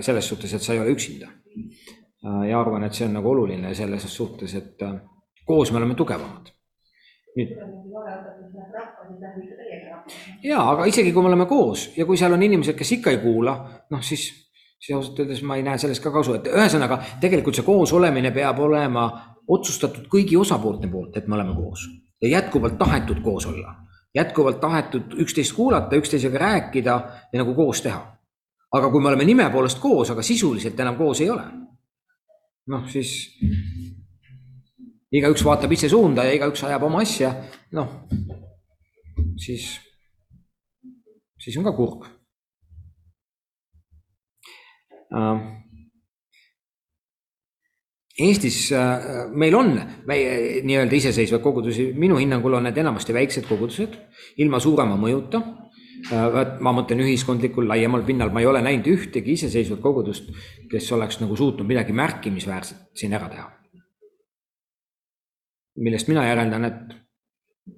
selles 0.00 0.28
suhtes, 0.28 0.54
et 0.54 0.62
sa 0.62 0.72
ei 0.72 0.80
ole 0.80 0.90
üksinda. 0.90 1.28
ja 2.48 2.60
arvan, 2.60 2.84
et 2.84 2.94
see 2.94 3.06
on 3.06 3.14
nagu 3.20 3.30
oluline 3.30 3.74
selles 3.74 4.08
suhtes, 4.08 4.54
et 4.54 4.84
koos 5.44 5.72
me 5.72 5.78
oleme 5.78 5.94
tugevamad 5.94 6.54
nüüd. 7.34 7.50
ja, 10.44 10.60
aga 10.62 10.86
isegi 10.90 11.12
kui 11.12 11.22
me 11.22 11.30
oleme 11.32 11.46
koos 11.50 11.88
ja 11.98 12.06
kui 12.06 12.18
seal 12.20 12.36
on 12.36 12.42
inimesed, 12.46 12.76
kes 12.78 12.94
ikka 12.98 13.14
ei 13.14 13.20
kuula, 13.22 13.56
noh 13.90 14.04
siis, 14.06 14.28
siis 14.78 14.96
ausalt 14.96 15.20
öeldes 15.20 15.42
ma 15.42 15.56
ei 15.56 15.64
näe 15.66 15.78
sellest 15.78 16.02
ka 16.02 16.12
kasu, 16.14 16.38
et 16.38 16.48
ühesõnaga 16.50 17.00
tegelikult 17.20 17.56
see 17.58 17.66
koos 17.66 17.92
olemine 17.92 18.32
peab 18.34 18.58
olema 18.64 19.06
otsustatud 19.48 20.08
kõigi 20.12 20.36
osapoolte 20.40 20.88
poolt, 20.88 21.16
et 21.16 21.28
me 21.28 21.38
oleme 21.38 21.54
koos 21.56 21.86
ja 22.22 22.28
jätkuvalt 22.28 22.78
tahetud 22.78 23.20
koos 23.24 23.46
olla, 23.46 23.74
jätkuvalt 24.14 24.60
tahetud 24.60 25.18
üksteist 25.24 25.56
kuulata, 25.56 25.96
üksteisega 25.96 26.38
rääkida 26.38 26.94
ja 27.32 27.42
nagu 27.42 27.54
koos 27.54 27.82
teha. 27.82 28.10
aga 28.74 28.88
kui 28.90 29.00
me 29.00 29.08
oleme 29.08 29.24
nime 29.24 29.44
poolest 29.50 29.78
koos, 29.78 30.10
aga 30.10 30.22
sisuliselt 30.22 30.80
enam 30.80 30.96
koos 30.96 31.20
ei 31.20 31.30
ole, 31.30 31.44
noh 32.66 32.88
siis 32.90 33.12
igaüks 35.14 35.44
vaatab 35.46 35.72
ise 35.72 35.88
suunda 35.88 36.24
ja 36.26 36.34
igaüks 36.34 36.64
ajab 36.66 36.88
oma 36.88 37.02
asja, 37.04 37.30
noh, 37.76 37.90
siis, 39.38 39.68
siis 41.40 41.58
on 41.60 41.68
ka 41.68 41.74
kurb. 41.76 42.06
Eestis 48.14 48.68
meil 49.34 49.54
on 49.58 49.72
nii-öelda 49.74 50.94
iseseisvaid 50.94 51.42
kogudusi, 51.42 51.88
minu 51.98 52.20
hinnangul 52.20 52.54
on 52.54 52.68
need 52.68 52.78
enamasti 52.78 53.14
väiksed 53.14 53.48
kogudused 53.48 53.96
ilma 54.38 54.60
suurema 54.62 54.94
mõjuta. 55.00 55.42
vot 56.04 56.60
ma 56.60 56.72
mõtlen 56.76 57.00
ühiskondlikul 57.00 57.66
laiemal 57.68 58.02
pinnal, 58.04 58.30
ma 58.30 58.40
ei 58.40 58.46
ole 58.46 58.60
näinud 58.62 58.86
ühtegi 58.86 59.32
iseseisvat 59.32 59.80
kogudust, 59.80 60.30
kes 60.70 60.92
oleks 60.92 61.20
nagu 61.20 61.36
suutnud 61.36 61.66
midagi 61.66 61.92
märkimisväärset 61.92 62.90
siin 62.94 63.12
ära 63.12 63.28
teha. 63.28 63.50
millest 65.76 66.08
mina 66.08 66.26
järeldan, 66.28 66.64
et 66.64 66.94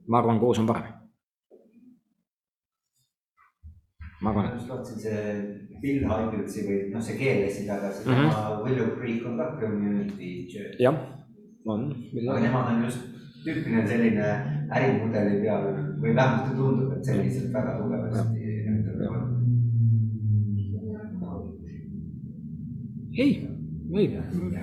ma 0.09 0.19
arvan, 0.19 0.41
koos 0.41 0.59
on 0.59 0.67
parem. 0.67 1.06
Ma 4.23 4.31
arvan, 4.31 4.45
ma 4.47 4.55
just 4.55 4.69
lootsin 4.71 4.99
see 4.99 5.19
Bill 5.83 6.01
Hybridsi 6.09 6.61
või 6.69 6.79
noh, 6.93 7.03
see 7.03 7.17
Mhm. 7.19 7.93
seesama 7.93 8.23
mm 8.29 8.33
-hmm. 8.33 8.65
Willow 8.65 8.89
Creek 8.99 9.27
on 9.27 9.37
ka 9.37 9.47
community 9.61 10.31
church. 10.53 10.81
jah, 10.81 10.97
on. 11.67 11.83
aga 12.31 12.41
nemad 12.41 12.73
on 12.73 12.85
just 12.85 13.01
tüüpiline 13.45 13.87
selline 13.87 14.29
ärimudeli 14.77 15.41
peal 15.43 15.65
või 16.03 16.15
vähemasti 16.17 16.57
tundub, 16.57 16.93
et 16.97 17.05
selliselt 17.05 17.53
väga 17.53 17.79
tugevasti. 17.79 18.39
ei, 23.19 23.31
ei, 23.97 24.19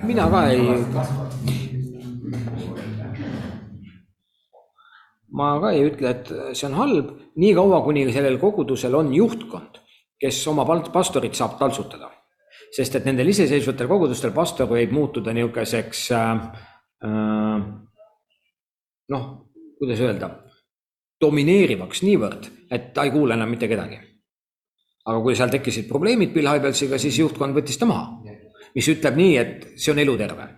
mina 0.06 0.30
ka 0.30 0.46
ei, 0.50 0.60
ma 5.34 5.54
ka 5.62 5.72
ei 5.74 5.86
ütle, 5.88 6.12
et 6.12 6.30
see 6.54 6.68
on 6.68 6.76
halb, 6.78 7.14
niikaua 7.40 7.80
kuni 7.86 8.06
sellel 8.14 8.38
kogudusel 8.42 8.94
on 8.94 9.10
juhtkond, 9.14 9.80
kes 10.20 10.40
oma 10.50 10.66
pastorit 10.92 11.34
saab 11.34 11.58
taltsutada. 11.58 12.10
sest 12.74 12.96
et 12.98 13.04
nendel 13.06 13.28
iseseisvatel 13.30 13.86
kogudustel 13.86 14.32
pastor 14.34 14.66
võib 14.66 14.90
muutuda 14.94 15.30
niisuguseks 15.34 16.00
äh, 16.14 16.40
äh, 17.06 17.66
noh, 19.14 19.26
kuidas 19.78 20.00
öelda, 20.02 20.30
domineerivaks 21.22 22.02
niivõrd, 22.02 22.48
et 22.70 22.90
ta 22.94 23.04
ei 23.06 23.12
kuule 23.14 23.34
enam 23.34 23.50
mitte 23.50 23.68
kedagi. 23.70 24.00
aga 25.04 25.20
kui 25.20 25.36
seal 25.36 25.50
tekkisid 25.52 25.86
probleemid 25.88 26.32
Bill 26.32 26.48
Hybelsiga, 26.48 26.98
siis 26.98 27.18
juhtkond 27.18 27.54
võttis 27.54 27.78
ta 27.78 27.86
maha, 27.86 28.22
mis 28.74 28.88
ütleb 28.88 29.18
nii, 29.18 29.36
et 29.36 29.66
see 29.76 29.92
on 29.92 29.98
eluterve. 29.98 30.48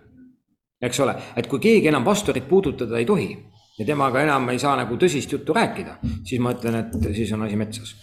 eks 0.81 0.99
ole, 0.99 1.15
et 1.35 1.47
kui 1.47 1.59
keegi 1.59 1.89
enam 1.89 2.05
pastorit 2.05 2.47
puudutada 2.47 2.97
ei 2.97 3.05
tohi 3.05 3.31
ja 3.77 3.85
temaga 3.85 4.21
enam 4.25 4.49
ei 4.49 4.59
saa 4.59 4.75
nagu 4.79 4.97
tõsist 4.97 5.31
juttu 5.33 5.53
rääkida, 5.53 5.97
siis 6.25 6.41
ma 6.41 6.53
ütlen, 6.55 6.79
et 6.81 7.09
siis 7.15 7.31
on 7.33 7.45
asi 7.45 7.55
metsas. 7.59 7.95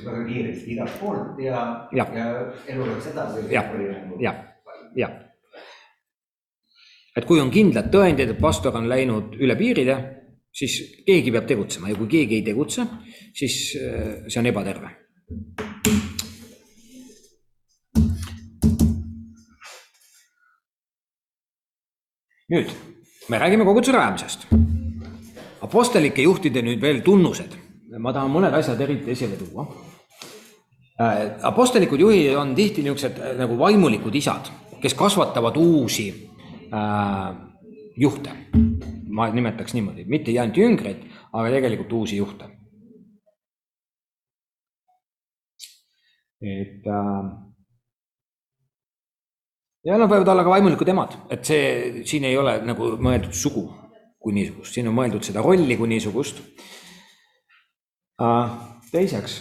väga 0.00 0.22
kiiresti 0.26 0.72
igalt 0.72 0.94
poolt 1.00 1.40
ja, 1.44 1.88
Jah. 1.92 2.14
ja 2.14 2.28
elu 2.72 2.86
läks 2.86 3.10
edasi. 3.12 3.42
Jah. 3.52 3.66
jah, 4.20 4.38
jah. 4.96 5.12
et 7.16 7.26
kui 7.28 7.40
on 7.40 7.50
kindlad 7.50 7.90
tõendid, 7.92 8.32
et 8.32 8.40
pastor 8.40 8.76
on 8.76 8.88
läinud 8.88 9.36
üle 9.38 9.56
piiride, 9.56 9.98
siis 10.52 10.80
keegi 11.06 11.30
peab 11.30 11.46
tegutsema 11.46 11.92
ja 11.92 11.98
kui 11.98 12.08
keegi 12.08 12.40
ei 12.40 12.46
tegutse, 12.46 12.86
siis 13.34 13.76
äh, 13.76 14.26
see 14.28 14.40
on 14.40 14.50
ebaterve. 14.50 14.96
nüüd 22.50 22.89
me 23.28 23.38
räägime 23.38 23.64
koguduse 23.64 23.92
rajamisest. 23.92 24.46
Apostlike 25.60 26.22
juhtide 26.22 26.62
nüüd 26.62 26.80
veel 26.80 27.02
tunnused. 27.04 27.56
ma 27.98 28.12
tahan 28.12 28.30
mõned 28.30 28.54
asjad 28.54 28.80
eriti 28.80 29.10
esile 29.10 29.36
tuua 29.36 29.66
Äh, 31.00 31.30
apostlikud 31.42 32.00
juhid 32.00 32.34
on 32.36 32.50
tihti 32.54 32.82
niisugused 32.84 33.16
äh, 33.16 33.36
nagu 33.38 33.56
vaimulikud 33.58 34.14
isad, 34.20 34.50
kes 34.82 34.92
kasvatavad 34.94 35.56
uusi 35.56 36.10
äh, 36.68 37.30
juhte. 37.96 38.36
ma 39.10 39.26
nimetaks 39.32 39.74
niimoodi, 39.74 40.04
mitte 40.06 40.30
ainult 40.30 40.58
jüngreid, 40.60 41.00
aga 41.32 41.48
tegelikult 41.50 41.92
uusi 41.92 42.16
juhte. 42.20 42.44
et 46.40 46.84
äh, 46.86 47.32
ja 49.84 49.98
nad 49.98 50.10
võivad 50.10 50.28
olla 50.32 50.44
ka 50.44 50.54
vaimulikud 50.54 50.88
emad, 50.92 51.16
et 51.30 51.44
see 51.44 52.02
siin 52.08 52.26
ei 52.28 52.36
ole 52.36 52.58
nagu 52.66 52.94
mõeldud 53.00 53.36
sugu 53.36 53.68
kui 54.20 54.34
niisugust, 54.36 54.74
siin 54.74 54.90
on 54.90 54.96
mõeldud 54.98 55.24
seda 55.24 55.42
rolli 55.44 55.76
kui 55.80 55.88
niisugust 55.88 56.42
äh,. 58.20 58.50
teiseks 58.92 59.38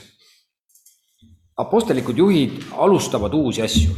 apostlikud 1.59 2.17
juhid 2.17 2.63
alustavad 2.71 3.33
uusi 3.33 3.61
asju. 3.65 3.95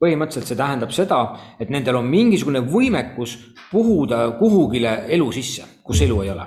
põhimõtteliselt 0.00 0.50
see 0.50 0.56
tähendab 0.56 0.90
seda, 0.92 1.18
et 1.60 1.70
nendel 1.72 1.96
on 1.96 2.08
mingisugune 2.08 2.60
võimekus 2.68 3.36
puhuda 3.70 4.26
kuhugile 4.36 5.06
elu 5.16 5.30
sisse, 5.32 5.64
kus 5.82 6.02
elu 6.04 6.18
ei 6.22 6.30
ole. 6.34 6.44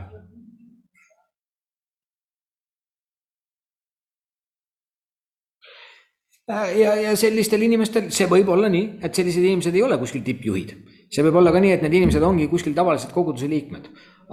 Ja, 6.50 6.93
ja 6.95 7.16
sellistel 7.18 7.64
inimestel, 7.66 8.10
see 8.14 8.28
võib 8.30 8.50
olla 8.54 8.70
nii, 8.72 9.00
et 9.06 9.16
sellised 9.16 9.43
inimesed 9.43 9.76
ei 9.76 9.84
ole 9.86 9.97
kuskil 10.02 10.24
tippjuhid. 10.26 10.76
see 11.10 11.26
võib 11.26 11.39
olla 11.41 11.52
ka 11.54 11.62
nii, 11.62 11.74
et 11.74 11.84
need 11.86 11.97
inimesed 12.02 12.24
ongi 12.24 12.47
kuskil 12.50 12.74
tavalised 12.78 13.12
koguduse 13.14 13.50
liikmed, 13.50 13.89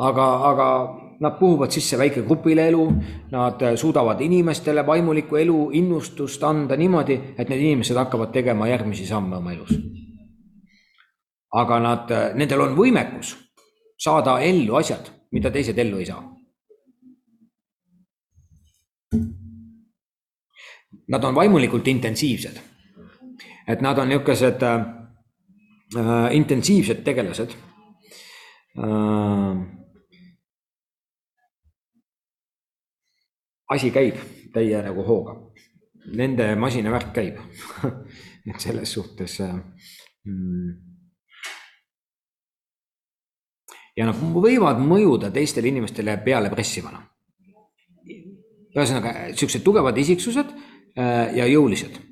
aga, 0.08 0.26
aga 0.50 0.68
nad 1.24 1.38
puhuvad 1.38 1.72
sisse 1.72 1.96
väikegrupile 1.96 2.66
elu, 2.68 2.84
nad 3.32 3.62
suudavad 3.80 4.20
inimestele 4.20 4.84
vaimulikku 4.86 5.40
elu 5.40 5.58
innustust 5.80 6.44
anda 6.44 6.76
niimoodi, 6.76 7.16
et 7.38 7.48
need 7.48 7.60
inimesed 7.60 7.96
hakkavad 7.96 8.32
tegema 8.32 8.68
järgmisi 8.68 9.06
samme 9.06 9.36
oma 9.36 9.52
elus. 9.52 9.76
aga 11.56 11.78
nad, 11.80 12.10
nendel 12.36 12.60
on 12.60 12.74
võimekus 12.76 13.32
saada 13.96 14.40
ellu 14.44 14.76
asjad, 14.76 15.08
mida 15.32 15.50
teised 15.50 15.78
ellu 15.78 16.02
ei 16.02 16.06
saa. 16.06 16.20
Nad 21.09 21.24
on 21.24 21.34
vaimulikult 21.34 21.88
intensiivsed. 21.88 22.61
et 23.68 23.80
nad 23.80 23.98
on 23.98 24.09
niisugused 24.09 24.62
äh, 24.62 26.34
intensiivsed 26.34 27.02
tegelased 27.04 27.50
äh, 28.78 29.57
asi 33.68 33.90
käib 33.90 34.20
täie 34.54 34.82
nagu 34.82 35.02
hooga. 35.02 35.34
Nende 36.14 36.54
masinavärk 36.54 37.11
käib 37.14 37.40
et 38.50 38.61
selles 38.62 38.92
suhtes 38.92 39.40
mm, 39.42 40.68
ja 43.96 44.07
nad 44.07 44.22
võivad 44.46 44.78
mõjuda 44.78 45.32
teistele 45.34 45.72
inimestele 45.72 46.18
peale 46.24 46.50
pressivana. 46.54 47.02
ühesõnaga, 48.76 49.12
niisugused 49.32 49.64
tugevad 49.64 49.98
isiksused 49.98 50.52
äh, 50.52 50.75
ja 50.97 51.47
jõulised. 51.47 52.03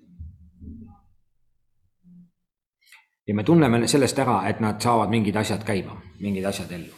ja 3.27 3.35
me 3.35 3.45
tunneme 3.45 3.87
sellest 3.89 4.19
ära, 4.21 4.43
et 4.49 4.61
nad 4.61 4.81
saavad 4.83 5.11
mingid 5.11 5.37
asjad 5.37 5.65
käima, 5.65 5.97
mingid 6.21 6.45
asjad 6.45 6.73
ellu. 6.77 6.93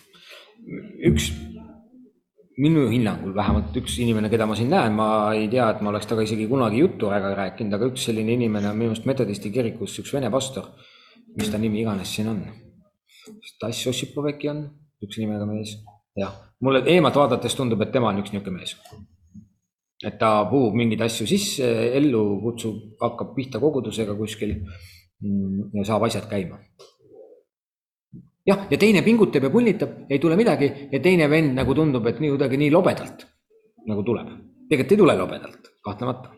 üks 1.06 1.30
minu 2.56 2.86
hinnangul 2.88 3.34
vähemalt 3.36 3.74
üks 3.76 3.98
inimene, 4.00 4.30
keda 4.32 4.46
ma 4.48 4.56
siin 4.56 4.70
näen, 4.72 4.94
ma 4.96 5.08
ei 5.36 5.48
tea, 5.52 5.68
et 5.70 5.82
ma 5.84 5.92
oleks 5.92 6.08
temaga 6.08 6.24
isegi 6.24 6.46
kunagi 6.48 6.80
juttu 6.80 7.10
väga 7.12 7.34
rääkinud, 7.36 7.76
aga 7.76 7.90
üks 7.90 8.06
selline 8.08 8.32
inimene 8.32 8.70
on 8.70 8.78
minu 8.80 8.94
arust 8.94 9.08
metodisti 9.08 9.52
kirikus 9.52 9.98
üks 10.02 10.14
vene 10.16 10.30
pastor. 10.32 10.72
mis 11.36 11.50
ta 11.52 11.58
nimi 11.60 11.82
iganes 11.82 12.14
siin 12.16 12.30
on? 12.32 12.38
Stas 13.44 13.82
Ossipov 13.90 14.30
äkki 14.30 14.48
on, 14.48 14.62
üks 15.04 15.18
nimega 15.20 15.44
mees. 15.48 15.76
jah, 16.16 16.32
mulle 16.64 16.80
eemalt 16.88 17.18
vaadates 17.20 17.54
tundub, 17.54 17.82
et 17.84 17.92
tema 17.92 18.08
on 18.08 18.22
üks 18.22 18.32
niisugune 18.32 18.62
mees. 18.62 18.76
Et 20.04 20.18
ta 20.20 20.44
puhub 20.50 20.74
mingeid 20.76 21.00
asju 21.06 21.26
sisse, 21.26 21.70
ellu 21.96 22.40
kutsub, 22.42 22.98
hakkab 23.00 23.32
pihta 23.36 23.60
kogudusega 23.62 24.16
kuskil 24.18 24.52
mm, 24.58 25.72
ja 25.78 25.86
saab 25.88 26.04
asjad 26.08 26.28
käima 26.28 26.60
jah, 28.46 28.66
ja 28.70 28.78
teine 28.78 29.02
pingutab 29.02 29.48
ja 29.48 29.50
punnitab, 29.50 30.04
ei 30.10 30.18
tule 30.22 30.36
midagi 30.36 30.70
ja 30.92 31.00
teine 31.02 31.28
vend 31.30 31.56
nagu 31.56 31.74
tundub, 31.74 32.06
et 32.06 32.20
nii 32.22 32.34
kuidagi 32.34 32.60
nii 32.60 32.72
lobedalt 32.74 33.26
nagu 33.86 34.02
tuleb. 34.02 34.32
tegelikult 34.68 34.92
ei 34.92 34.98
tule 34.98 35.16
lobedalt, 35.16 35.70
kahtlemata. 35.84 36.32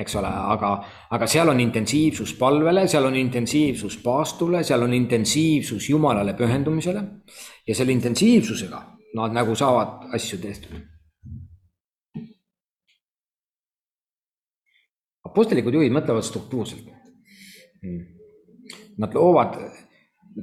eks 0.00 0.14
ole, 0.16 0.28
aga, 0.54 0.70
aga 1.10 1.26
seal 1.26 1.48
on 1.50 1.60
intensiivsus 1.60 2.34
palvele, 2.38 2.86
seal 2.88 3.04
on 3.04 3.16
intensiivsus 3.16 3.98
paastule, 4.04 4.62
seal 4.64 4.82
on 4.82 4.94
intensiivsus 4.94 5.90
Jumalale 5.90 6.34
pühendumisele 6.38 7.02
ja 7.66 7.74
selle 7.74 7.92
intensiivsusega 7.92 8.80
nad 9.18 9.34
nagu 9.34 9.54
saavad 9.54 10.14
asju 10.14 10.38
tehtud. 10.38 10.78
Apostlikud 15.30 15.74
juhid 15.74 15.94
mõtlevad 15.94 16.26
struktuurselt. 16.26 16.88
Nad 19.00 19.14
loovad 19.16 19.56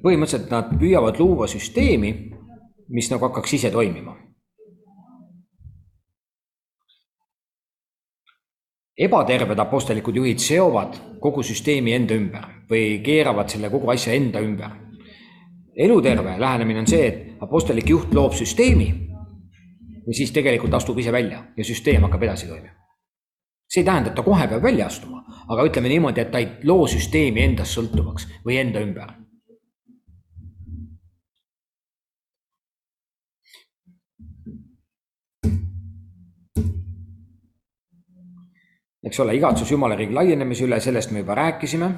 põhimõtteliselt 0.03 0.51
nad 0.51 0.71
püüavad 0.79 1.19
luua 1.19 1.47
süsteemi, 1.51 2.13
mis 2.89 3.11
nagu 3.11 3.29
hakkaks 3.29 3.59
ise 3.59 3.73
toimima. 3.73 4.23
ebaterved 8.97 9.59
apostlikud 9.61 10.15
juhid 10.17 10.39
seovad 10.41 10.95
kogu 11.21 11.43
süsteemi 11.45 11.91
enda 11.93 12.15
ümber 12.17 12.47
või 12.65 12.95
keeravad 13.05 13.53
selle 13.53 13.69
kogu 13.69 13.91
asja 13.93 14.15
enda 14.17 14.41
ümber. 14.41 14.71
eluterve 15.77 16.39
lähenemine 16.39 16.79
on 16.79 16.87
see, 16.87 17.07
et 17.07 17.43
apostlik 17.45 17.89
juht 17.89 18.13
loob 18.13 18.33
süsteemi 18.33 18.87
siis 20.13 20.31
tegelikult 20.31 20.73
astub 20.73 20.97
ise 20.97 21.11
välja 21.11 21.43
ja 21.57 21.63
süsteem 21.63 22.01
hakkab 22.07 22.23
edasi 22.23 22.47
toimima. 22.47 22.76
See 23.67 23.81
ei 23.81 23.85
tähenda, 23.85 24.09
et 24.09 24.15
ta 24.15 24.23
kohe 24.23 24.47
peab 24.47 24.63
välja 24.63 24.87
astuma, 24.87 25.23
aga 25.47 25.69
ütleme 25.69 25.91
niimoodi, 25.91 26.21
et 26.23 26.31
ta 26.31 26.39
ei 26.43 26.51
loo 26.63 26.87
süsteemi 26.87 27.43
endast 27.43 27.75
sõltuvaks 27.77 28.27
või 28.45 28.61
enda 28.61 28.83
ümber 28.83 29.15
eks 39.07 39.19
ole, 39.23 39.37
igatsus 39.37 39.71
Jumala 39.71 39.95
riigi 39.95 40.15
laienemise 40.15 40.65
üle, 40.67 40.79
sellest 40.83 41.13
me 41.15 41.23
juba 41.23 41.35
rääkisime. 41.37 41.91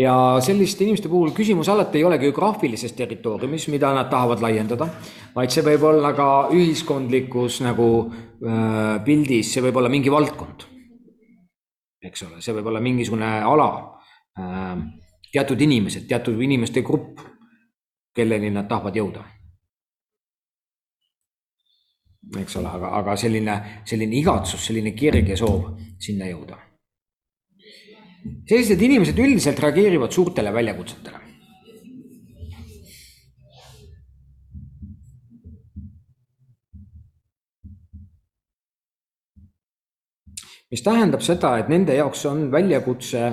Ja 0.00 0.14
selliste 0.44 0.84
inimeste 0.84 1.08
puhul 1.08 1.32
küsimus 1.36 1.68
alati 1.68 1.98
ei 1.98 2.04
ole 2.04 2.18
geograafilises 2.18 2.92
territooriumis, 2.96 3.68
mida 3.68 3.92
nad 3.94 4.08
tahavad 4.10 4.42
laiendada, 4.44 4.88
vaid 5.34 5.52
see 5.52 5.64
võib 5.66 5.86
olla 5.90 6.12
ka 6.16 6.28
ühiskondlikus 6.54 7.60
nagu 7.66 7.88
äh, 8.06 9.00
pildis, 9.04 9.52
see 9.54 9.64
võib 9.64 9.80
olla 9.80 9.92
mingi 9.92 10.12
valdkond. 10.12 10.68
eks 12.02 12.22
ole, 12.28 12.40
see 12.40 12.54
võib 12.56 12.70
olla 12.70 12.80
mingisugune 12.80 13.32
ala 13.44 13.68
äh, 14.38 14.78
teatud 15.32 15.60
inimesed, 15.60 16.08
teatud 16.08 16.40
inimeste 16.40 16.82
grupp, 16.82 17.20
kelleni 18.16 18.50
nad 18.50 18.68
tahavad 18.68 18.96
jõuda. 18.96 19.26
eks 22.40 22.56
ole, 22.56 22.68
aga, 22.68 22.96
aga 23.02 23.16
selline, 23.16 23.60
selline 23.84 24.16
igatsus, 24.16 24.66
selline 24.66 24.92
kirg 24.94 25.28
ja 25.28 25.36
soov 25.36 25.72
sinna 25.98 26.28
jõuda. 26.30 26.69
Sellised 28.48 28.82
inimesed 28.82 29.18
üldiselt 29.18 29.60
reageerivad 29.62 30.12
suurtele 30.12 30.52
väljakutsetele. 30.54 31.20
mis 40.70 40.84
tähendab 40.86 41.22
seda, 41.26 41.56
et 41.58 41.66
nende 41.66 41.96
jaoks 41.96 42.20
on 42.30 42.44
väljakutse 42.52 43.24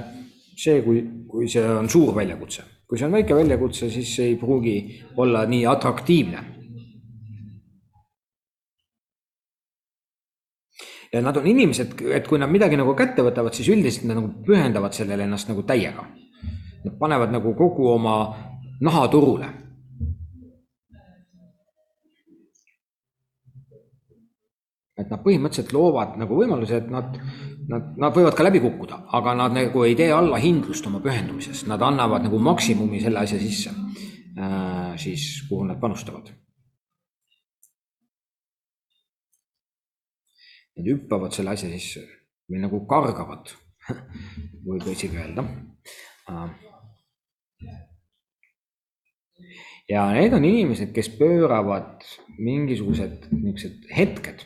see, 0.57 0.81
kui, 0.81 1.03
kui 1.29 1.49
see 1.51 1.61
on 1.69 1.89
suur 1.89 2.15
väljakutse. 2.15 2.63
kui 2.87 2.97
see 2.97 3.05
on 3.05 3.13
väike 3.17 3.35
väljakutse, 3.35 3.89
siis 3.91 4.13
see 4.15 4.29
ei 4.31 4.37
pruugi 4.39 4.77
olla 5.19 5.43
nii 5.45 5.65
atraktiivne. 5.67 6.43
Ja 11.13 11.21
nad 11.21 11.37
on 11.37 11.47
inimesed, 11.47 12.01
et 12.13 12.27
kui 12.27 12.39
nad 12.39 12.51
midagi 12.51 12.79
nagu 12.79 12.95
kätte 12.97 13.25
võtavad, 13.25 13.55
siis 13.55 13.69
üldiselt 13.73 14.07
nad 14.09 14.19
nagu 14.19 14.33
pühendavad 14.47 14.95
sellele 14.97 15.27
ennast 15.27 15.49
nagu 15.51 15.63
täiega. 15.67 16.07
Nad 16.83 16.97
panevad 16.99 17.31
nagu 17.33 17.53
kogu 17.57 17.87
oma 17.93 18.17
naha 18.81 19.07
turule 19.11 19.49
et 24.97 25.11
nad 25.11 25.21
põhimõtteliselt 25.21 25.73
loovad 25.75 26.15
nagu 26.17 26.37
võimaluse, 26.39 26.81
et 26.81 26.89
nad, 26.89 27.13
nad, 27.69 27.91
nad 28.01 28.15
võivad 28.15 28.35
ka 28.37 28.45
läbi 28.47 28.61
kukkuda, 28.63 29.03
aga 29.17 29.35
nad 29.37 29.53
nagu 29.53 29.85
ei 29.85 29.95
tee 29.97 30.09
allahindlust 30.13 30.89
oma 30.89 31.01
pühendumises, 31.03 31.67
nad 31.69 31.83
annavad 31.85 32.25
nagu 32.25 32.39
maksimumi 32.41 33.01
selle 33.03 33.21
asja 33.21 33.39
sisse 33.41 33.73
äh,, 33.73 34.97
siis 34.97 35.45
kuhu 35.49 35.67
nad 35.69 35.79
panustavad. 35.81 36.33
Nad 40.77 40.85
hüppavad 40.85 41.33
selle 41.33 41.55
asja 41.55 41.69
sisse 41.71 42.03
või 42.47 42.61
nagu 42.61 42.83
kargavad 42.89 43.49
võib 44.67 44.85
isegi 44.91 45.17
öelda 45.17 45.45
ja 49.89 50.07
need 50.13 50.33
on 50.35 50.45
inimesed, 50.45 50.91
kes 50.95 51.09
pööravad 51.17 52.05
mingisugused 52.37 53.29
niisugused 53.31 53.87
hetked 53.97 54.45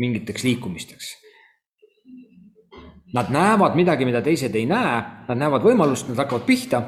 mingiteks 0.00 0.44
liikumisteks. 0.46 1.10
Nad 3.12 3.28
näevad 3.28 3.76
midagi, 3.76 4.06
mida 4.08 4.22
teised 4.24 4.54
ei 4.56 4.64
näe, 4.66 5.00
nad 5.28 5.38
näevad 5.38 5.66
võimalust, 5.66 6.08
nad 6.08 6.22
hakkavad 6.22 6.46
pihta 6.48 6.80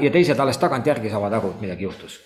ja 0.00 0.10
teised 0.14 0.38
alles 0.40 0.58
tagantjärgi 0.62 1.12
saavad 1.12 1.34
aru, 1.36 1.52
et 1.52 1.66
midagi 1.66 1.84
juhtus. 1.84 2.16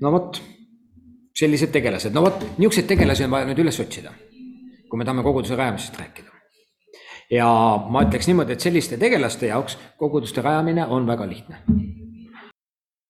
No 0.00 0.12
vot, 0.14 0.40
sellised 1.36 1.72
tegelased, 1.74 2.14
no 2.14 2.24
vot, 2.26 2.42
niisuguseid 2.58 2.88
tegelasi 2.90 3.26
on 3.26 3.34
vaja 3.34 3.48
nüüd 3.48 3.62
üles 3.64 3.80
otsida, 3.82 4.12
kui 4.88 5.00
me 5.00 5.06
tahame 5.06 5.24
koguduse 5.26 5.58
rajamisest 5.58 5.98
rääkida. 6.00 6.36
Ja 7.30 7.46
ma 7.86 8.02
ütleks 8.08 8.26
niimoodi, 8.26 8.56
et 8.56 8.64
selliste 8.64 8.98
tegelaste 8.98 9.52
jaoks 9.52 9.78
koguduste 10.00 10.42
rajamine 10.42 10.88
on 10.90 11.06
väga 11.06 11.28
lihtne 11.30 11.62